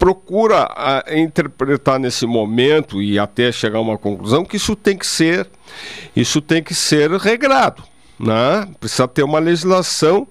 [0.00, 5.06] procura a, interpretar nesse momento e até chegar a uma conclusão que isso tem que
[5.06, 5.46] ser
[6.16, 7.84] isso tem que ser regrado,
[8.18, 8.66] né?
[8.80, 10.26] Precisa ter uma legislação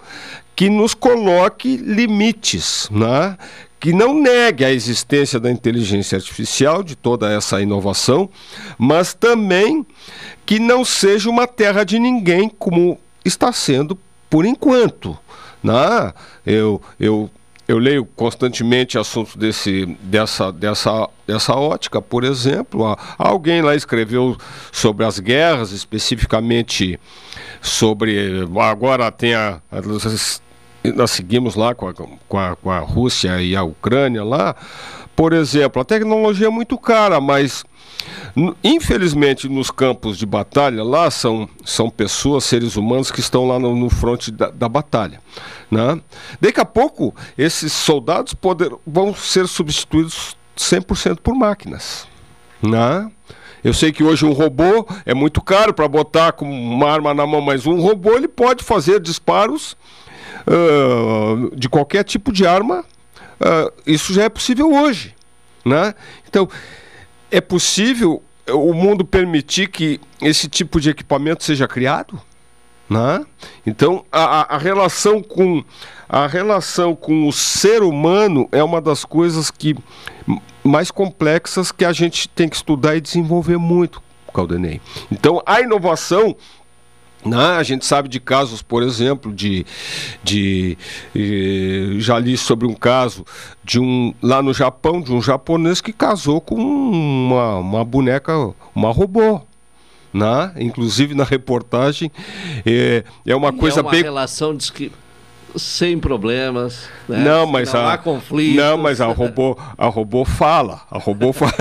[0.55, 3.37] que nos coloque limites, né?
[3.79, 8.29] que não negue a existência da inteligência artificial, de toda essa inovação,
[8.77, 9.85] mas também
[10.45, 13.97] que não seja uma terra de ninguém, como está sendo
[14.29, 15.17] por enquanto.
[15.63, 16.13] Né?
[16.45, 17.29] Eu, eu
[17.69, 22.97] eu leio constantemente assuntos desse, dessa, dessa, dessa ótica, por exemplo.
[23.15, 24.35] Alguém lá escreveu
[24.71, 26.99] sobre as guerras, especificamente
[27.61, 28.43] sobre.
[28.59, 29.61] Agora tem a.
[30.95, 34.55] Nós seguimos lá com a, com a, com a Rússia e a Ucrânia lá.
[35.15, 37.63] Por exemplo, a tecnologia é muito cara, mas
[38.63, 43.75] Infelizmente, nos campos de batalha, lá são, são pessoas, seres humanos que estão lá no,
[43.75, 45.19] no fronte da, da batalha.
[45.69, 45.99] Né?
[46.39, 52.07] Daqui a pouco, esses soldados poder, vão ser substituídos 100% por máquinas.
[52.61, 53.09] Né?
[53.63, 57.25] Eu sei que hoje um robô é muito caro para botar com uma arma na
[57.25, 59.75] mão, mas um robô ele pode fazer disparos
[60.47, 62.85] uh, de qualquer tipo de arma.
[63.39, 65.15] Uh, isso já é possível hoje.
[65.65, 65.93] Né?
[66.27, 66.47] Então,
[67.31, 72.19] é possível o mundo permitir que esse tipo de equipamento seja criado?
[72.89, 73.23] Né?
[73.65, 75.63] Então, a, a, relação com,
[76.07, 79.75] a relação com o ser humano é uma das coisas que
[80.63, 84.01] mais complexas que a gente tem que estudar e desenvolver muito,
[84.33, 84.81] Caldenei.
[85.11, 86.35] Então, a inovação
[87.25, 87.57] né?
[87.57, 89.65] A gente sabe de casos, por exemplo, de,
[90.23, 90.77] de,
[91.13, 93.25] de, já li sobre um caso
[93.63, 98.33] de um lá no Japão de um japonês que casou com uma, uma boneca,
[98.73, 99.41] uma robô.
[100.11, 100.53] Né?
[100.57, 102.11] Inclusive na reportagem
[102.65, 104.91] é, é uma coisa é uma bem relação de que
[105.55, 106.87] sem problemas.
[107.07, 107.17] Né?
[107.19, 108.55] Não, mas não a há conflitos.
[108.55, 111.53] Não, mas a robô, a robô fala, a robô fala,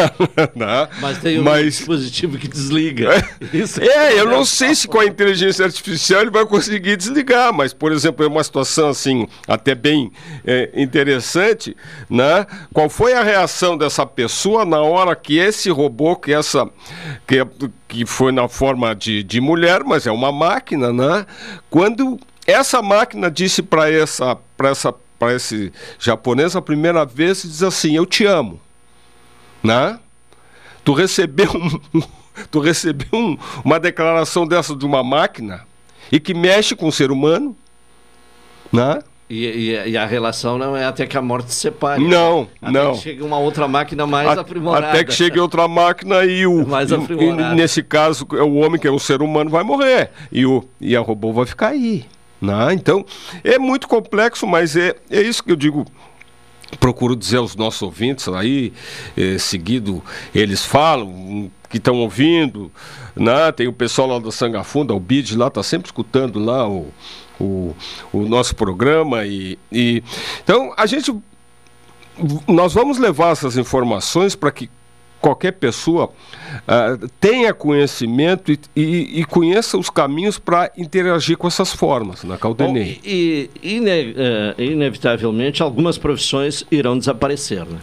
[0.54, 0.88] né?
[1.00, 3.10] Mas tem um Mas- dispositivo que desliga.
[3.52, 7.72] Isso É, eu não sei se com a inteligência artificial ele vai conseguir desligar, mas,
[7.72, 10.12] por exemplo, é uma situação assim, até bem
[10.46, 11.76] é, interessante,
[12.08, 12.46] né?
[12.72, 16.68] Qual foi a reação dessa pessoa na hora que esse robô, que essa.
[17.26, 17.36] que,
[17.88, 21.24] que foi na forma de, de mulher, mas é uma máquina, né?
[21.70, 22.18] Quando
[22.52, 27.94] essa máquina disse para essa, para essa, para esse japonês a primeira vez, diz assim:
[27.96, 28.60] Eu te amo,
[29.62, 29.98] né?
[30.84, 31.50] Tu recebeu,
[31.94, 32.02] um,
[32.50, 35.66] tu recebeu um- uma declaração dessa de uma máquina
[36.10, 37.54] e que mexe com o ser humano,
[38.72, 39.00] né?
[39.30, 42.02] E, e- e a relação não é até que a morte se separe.
[42.02, 42.92] Não, até não.
[42.94, 44.88] Que chega uma outra máquina mais A- aprimorada.
[44.88, 46.64] Até que chegue outra máquina e o.
[46.66, 47.52] Mais aprimorada.
[47.52, 50.10] e nesse caso, é o homem, que é um ser humano, vai morrer.
[50.32, 52.06] E, o, e a robô vai ficar aí.
[52.40, 52.72] Né?
[52.74, 53.04] Então,
[53.42, 55.84] é muito complexo, mas é, é isso que eu digo.
[56.78, 58.74] Procuro dizer aos nossos ouvintes aí,
[59.16, 60.04] eh, seguido,
[60.34, 62.70] eles falam, hum, que estão ouvindo,
[63.16, 63.50] né?
[63.52, 66.92] tem o pessoal lá do Sangafunda, o BID lá, está sempre escutando lá o,
[67.40, 67.74] o,
[68.12, 69.24] o nosso programa.
[69.24, 70.02] E, e-
[70.44, 71.10] Então, a gente
[72.46, 74.68] nós vamos levar essas informações para que
[75.20, 76.10] qualquer pessoa
[76.66, 82.34] ah, tenha conhecimento e, e- e conheça os caminhos para interagir com essas formas na
[82.34, 83.00] Bom, Caldenei.
[83.04, 87.64] e ine- eh, inevitavelmente algumas profissões irão desaparecer.
[87.66, 87.78] Né?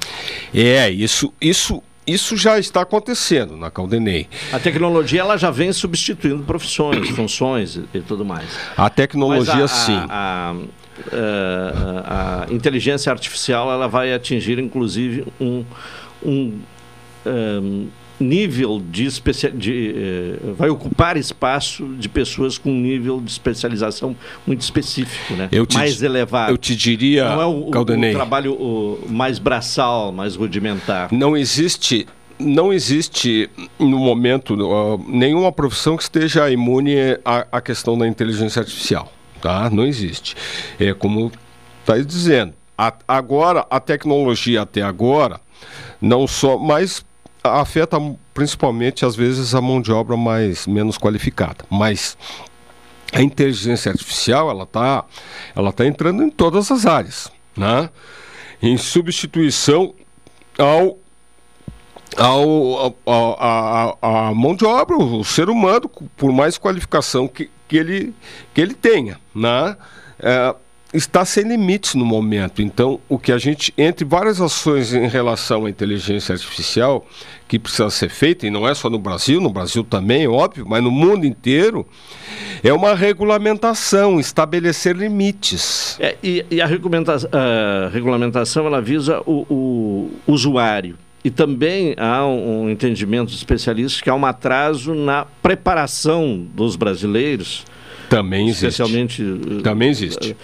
[0.53, 4.27] É, isso, isso, isso já está acontecendo na Caldenei.
[4.53, 8.47] A tecnologia ela já vem substituindo profissões, funções e, e tudo mais.
[8.77, 9.97] A tecnologia, a- sim.
[10.09, 10.55] A, a-
[11.11, 15.65] eh, a inteligência artificial ela vai atingir inclusive um,
[16.23, 16.59] um
[18.19, 24.15] nível de, especia de eh, vai ocupar espaço de pessoas com um nível de especialização
[24.47, 25.49] muito específico, né?
[25.73, 26.51] Mais elevado.
[26.53, 28.11] eu te diria, não é o, Caldenei.
[28.11, 31.09] o trabalho o, mais braçal, mais rudimentar.
[31.11, 32.07] Não existe,
[32.39, 36.95] não existe no momento ó, nenhuma profissão que esteja imune
[37.25, 39.11] à, à questão da inteligência artificial,
[39.41, 39.69] tá?
[39.69, 40.35] Não existe.
[40.79, 41.31] É como
[41.81, 42.53] está dizendo.
[42.77, 45.39] A- agora a tecnologia até agora
[46.01, 47.05] não só, mas
[47.53, 47.97] afeta
[48.33, 52.17] principalmente às vezes a mão de obra mais menos qualificada, mas
[53.13, 55.05] a inteligência artificial ela está
[55.55, 57.89] ela tá entrando em todas as áreas, né?
[58.61, 59.93] Em substituição
[60.57, 60.97] ao
[62.17, 67.75] ao, a, a- a mão de obra, o ser humano, por mais qualificação que, que,
[67.75, 68.13] ele,
[68.53, 69.75] que ele tenha, né?
[70.19, 70.55] É,
[70.95, 72.61] está sem limites no momento.
[72.61, 77.05] Então, o que a gente, entre várias ações em relação à inteligência artificial
[77.47, 80.81] que precisa ser feita, e não é só no Brasil, no Brasil também, óbvio, mas
[80.83, 81.85] no mundo inteiro,
[82.63, 85.97] é uma regulamentação, estabelecer limites.
[85.99, 90.97] É, e, e a, regulamenta- a regulamentação ela visa o, o usuário.
[91.23, 96.75] E também há um, um entendimento de especialistas que há um atraso na preparação dos
[96.75, 97.65] brasileiros.
[98.09, 98.65] Também existe.
[98.67, 99.23] Especialmente.
[99.23, 100.31] eh, Também existe.
[100.31, 100.35] eh,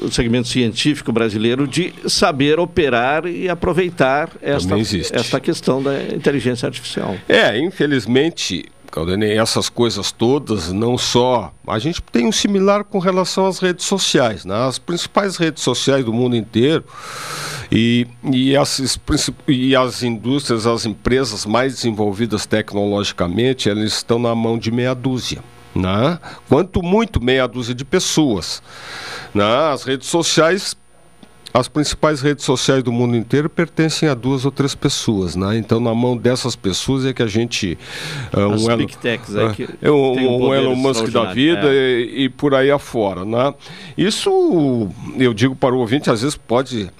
[0.00, 4.74] O segmento científico brasileiro de saber operar e aproveitar esta,
[5.12, 7.16] esta questão da inteligência artificial.
[7.28, 11.52] É, infelizmente, Caldenei, essas coisas todas, não só.
[11.66, 14.54] A gente tem um similar com relação às redes sociais, né?
[14.66, 16.84] As principais redes sociais do mundo inteiro
[17.70, 18.98] e, e, as,
[19.46, 25.42] e as indústrias, as empresas mais desenvolvidas tecnologicamente, elas estão na mão de meia dúzia.
[25.76, 26.18] Né?
[26.48, 28.62] Quanto muito meia dúzia de pessoas.
[29.34, 29.44] Né?
[29.44, 30.74] As redes sociais
[31.58, 35.56] as principais redes sociais do mundo inteiro pertencem a duas ou três pessoas, né?
[35.56, 37.78] Então, na mão dessas pessoas é que a gente...
[38.30, 42.00] ah, As Elon- techs ah, que é um, um um Elon Musk da vida é.
[42.00, 43.54] e, e por aí afora, né?
[43.96, 46.90] Isso, eu digo para o ouvinte, às vezes pode...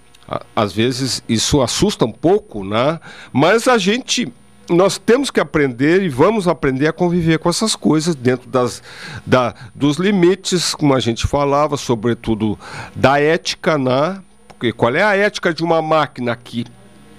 [0.57, 2.99] Às vezes isso assusta um pouco, né?
[3.33, 4.33] Mas a gente...
[4.69, 8.83] Nós temos que aprender e vamos aprender a conviver com essas coisas dentro das,
[9.25, 12.59] da, dos limites, como a gente falava, sobretudo
[12.95, 14.21] da ética, né?
[14.49, 16.65] Porque qual é a ética de uma máquina que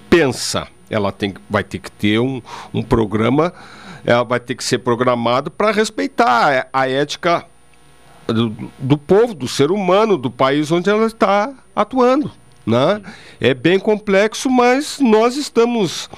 [0.09, 0.67] pensa?
[0.89, 2.41] Ela tem, vai ter que ter um,
[2.73, 3.53] um programa,
[4.05, 7.45] ela vai ter que ser programado para respeitar a, a ética
[8.25, 12.31] do, do povo, do ser humano, do país onde ela está atuando.
[12.65, 13.01] Né?
[13.39, 16.09] É bem complexo, mas nós estamos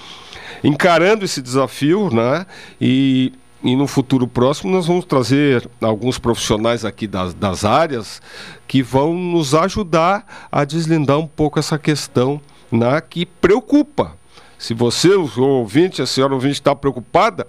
[0.64, 2.46] encarando esse desafio, né?
[2.80, 3.34] E,
[3.64, 8.22] e no futuro próximo nós vamos trazer alguns profissionais aqui das, das áreas
[8.68, 12.40] que vão nos ajudar a deslindar um pouco essa questão
[12.72, 14.18] né, que preocupa.
[14.58, 17.48] Se você, o ouvinte, a senhora ouvinte está preocupada,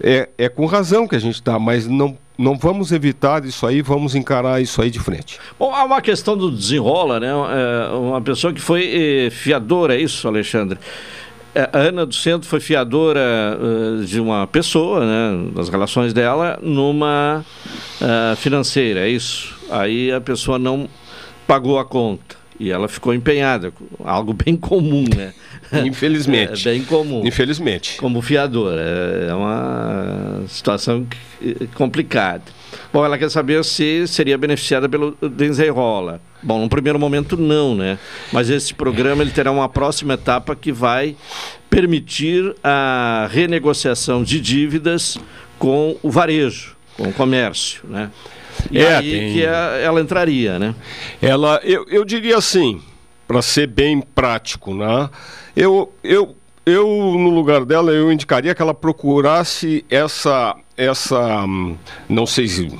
[0.00, 3.80] é, é com razão que a gente está, mas não não vamos evitar isso aí,
[3.80, 5.40] vamos encarar isso aí de frente.
[5.58, 7.28] Bom, há uma questão do desenrola, né?
[7.28, 10.78] É, uma pessoa que foi eh, fiadora, é isso, Alexandre?
[11.56, 16.58] É, a Ana do Centro foi fiadora uh, de uma pessoa, né, das relações dela,
[16.60, 17.42] numa
[17.98, 19.56] uh, financeira, é isso?
[19.70, 20.86] Aí a pessoa não
[21.46, 23.72] pagou a conta e ela ficou empenhada,
[24.04, 25.32] algo bem comum, né?
[25.82, 26.60] Infelizmente.
[26.68, 27.22] É bem comum.
[27.24, 27.96] Infelizmente.
[27.96, 28.82] Como fiadora.
[29.26, 31.06] É uma situação
[31.74, 32.42] complicada.
[32.92, 36.20] Bom, ela quer saber se seria beneficiada pelo desenrola.
[36.46, 37.98] Bom, no primeiro momento não, né?
[38.32, 41.16] Mas esse programa ele terá uma próxima etapa que vai
[41.68, 45.18] permitir a renegociação de dívidas
[45.58, 48.12] com o varejo, com o comércio, né?
[48.70, 49.32] E é, aí tem...
[49.32, 50.72] que ela entraria, né?
[51.20, 52.80] Ela, eu, eu diria assim,
[53.26, 55.10] para ser bem prático, né?
[55.56, 61.76] Eu, eu, eu, no lugar dela, eu indicaria que ela procurasse essa, essa, hum,
[62.08, 62.72] não sei se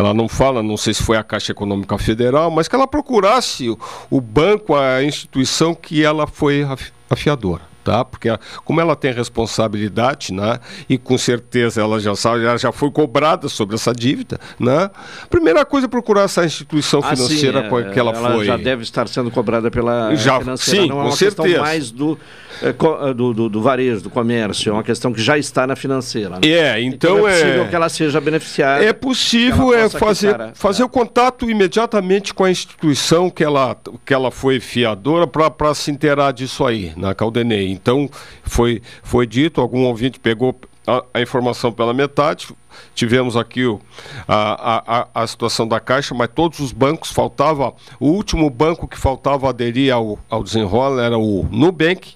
[0.00, 3.68] ela não fala, não sei se foi a Caixa Econômica Federal, mas que ela procurasse
[4.10, 6.66] o banco, a instituição que ela foi
[7.08, 8.04] afiadora tá?
[8.04, 8.28] Porque
[8.64, 10.58] como ela tem responsabilidade, né?
[10.88, 14.90] E com certeza ela já sabe, ela já foi cobrada sobre essa dívida, né?
[15.28, 18.44] Primeira coisa é procurar essa instituição ah, financeira sim, é, que ela, ela foi.
[18.44, 21.62] já deve estar sendo cobrada pela já, financeira, sim, não é uma com questão certeza.
[21.62, 22.18] mais do,
[22.62, 22.72] é,
[23.14, 26.30] do, do, do, varejo, do comércio, é uma questão que já está na financeira.
[26.30, 26.40] Né?
[26.44, 27.68] É, então, então é possível é...
[27.68, 28.84] que ela seja beneficiada.
[28.84, 34.12] É possível é fazer, quitar, fazer o contato imediatamente com a instituição que ela, que
[34.12, 37.69] ela foi fiadora para se inteirar disso aí, na Caldenei.
[37.70, 38.08] Então,
[38.42, 42.48] foi, foi dito, algum ouvinte pegou a, a informação pela metade,
[42.94, 43.80] tivemos aqui o,
[44.26, 48.98] a, a, a, situação da Caixa, mas todos os bancos faltava, o último banco que
[48.98, 52.14] faltava aderir ao, ao desenrola era o Nubank,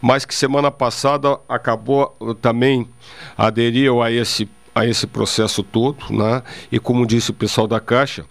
[0.00, 2.88] mas que semana passada acabou também
[3.36, 6.42] aderiu a esse, a esse processo todo, né?
[6.72, 8.24] e como disse o pessoal da Caixa,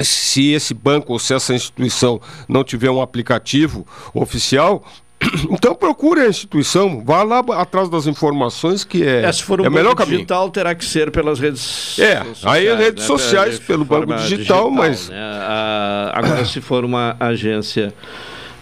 [0.00, 4.84] se esse banco ou se essa instituição não tiver um aplicativo oficial,
[5.50, 9.66] então procure a instituição, vá lá atrás das informações que é, é se for um
[9.66, 10.18] é melhor caminho.
[10.18, 12.40] digital terá que ser pelas redes é, sociais.
[12.44, 13.06] Aí é redes né?
[13.06, 15.16] sociais, pelo banco digital, digital mas né?
[15.18, 17.92] ah, agora se for uma agência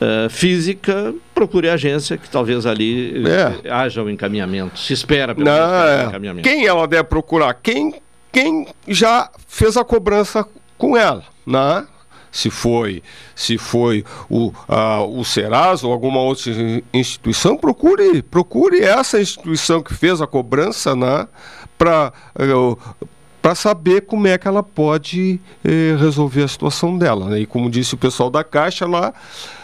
[0.01, 3.71] uh, física, procure a agência que talvez ali é.
[3.71, 4.79] haja o um encaminhamento.
[4.79, 6.05] Se espera pelo Não, é.
[6.05, 6.49] encaminhamento.
[6.49, 7.55] Quem ela deve procurar?
[7.55, 7.95] Quem
[8.33, 10.47] quem já fez a cobrança
[10.79, 11.87] com ela, né?
[12.33, 13.03] Se foi,
[13.37, 16.51] se foi o, uh, o Serasa ou alguma outra
[16.93, 21.29] instituição, procure, procure essa instituição que fez a cobrança né,
[21.77, 23.03] para eh,
[23.43, 27.29] para saber como é que ela pode eh, resolver a situação dela.
[27.29, 27.41] Né?
[27.41, 29.13] E como disse o pessoal da Caixa, lá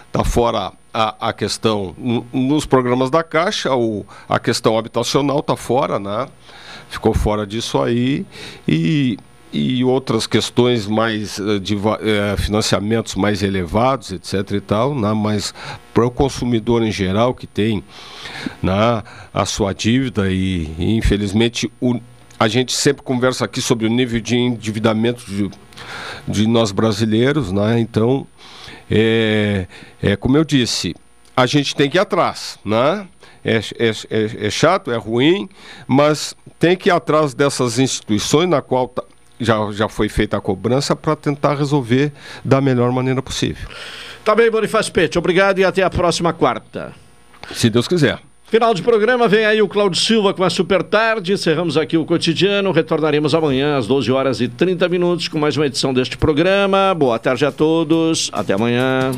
[0.08, 1.94] está fora a, a questão,
[2.32, 6.26] nos programas da Caixa, o, a questão habitacional está fora, né?
[6.88, 8.26] ficou fora disso aí.
[8.66, 9.16] E
[9.52, 14.52] e outras questões mais eh, de uh, financiamentos mais elevados, etc.
[14.52, 15.12] e tal, né?
[15.14, 15.54] mas
[15.94, 17.82] para o consumidor em geral que tem
[18.62, 19.02] né,
[19.32, 21.98] a sua dívida e, e infelizmente o,
[22.38, 25.50] a gente sempre conversa aqui sobre o nível de endividamento de,
[26.26, 27.80] de nós brasileiros, né?
[27.80, 28.26] então
[28.90, 29.66] é,
[30.02, 30.94] é como eu disse,
[31.36, 33.06] a gente tem que ir atrás, né?
[33.44, 35.48] É, é, é, é chato, é ruim,
[35.86, 39.04] mas tem que ir atrás dessas instituições na qual tá,
[39.40, 42.12] já, já foi feita a cobrança para tentar resolver
[42.44, 43.68] da melhor maneira possível.
[44.24, 45.18] Tá bem, Bonifácio Pete.
[45.18, 46.92] Obrigado e até a próxima quarta.
[47.52, 48.18] Se Deus quiser.
[48.50, 51.34] Final de programa, vem aí o Claudio Silva com a Super Tarde.
[51.34, 52.72] Encerramos aqui o cotidiano.
[52.72, 56.94] Retornaremos amanhã às 12 horas e 30 minutos com mais uma edição deste programa.
[56.94, 58.30] Boa tarde a todos.
[58.32, 59.12] Até amanhã.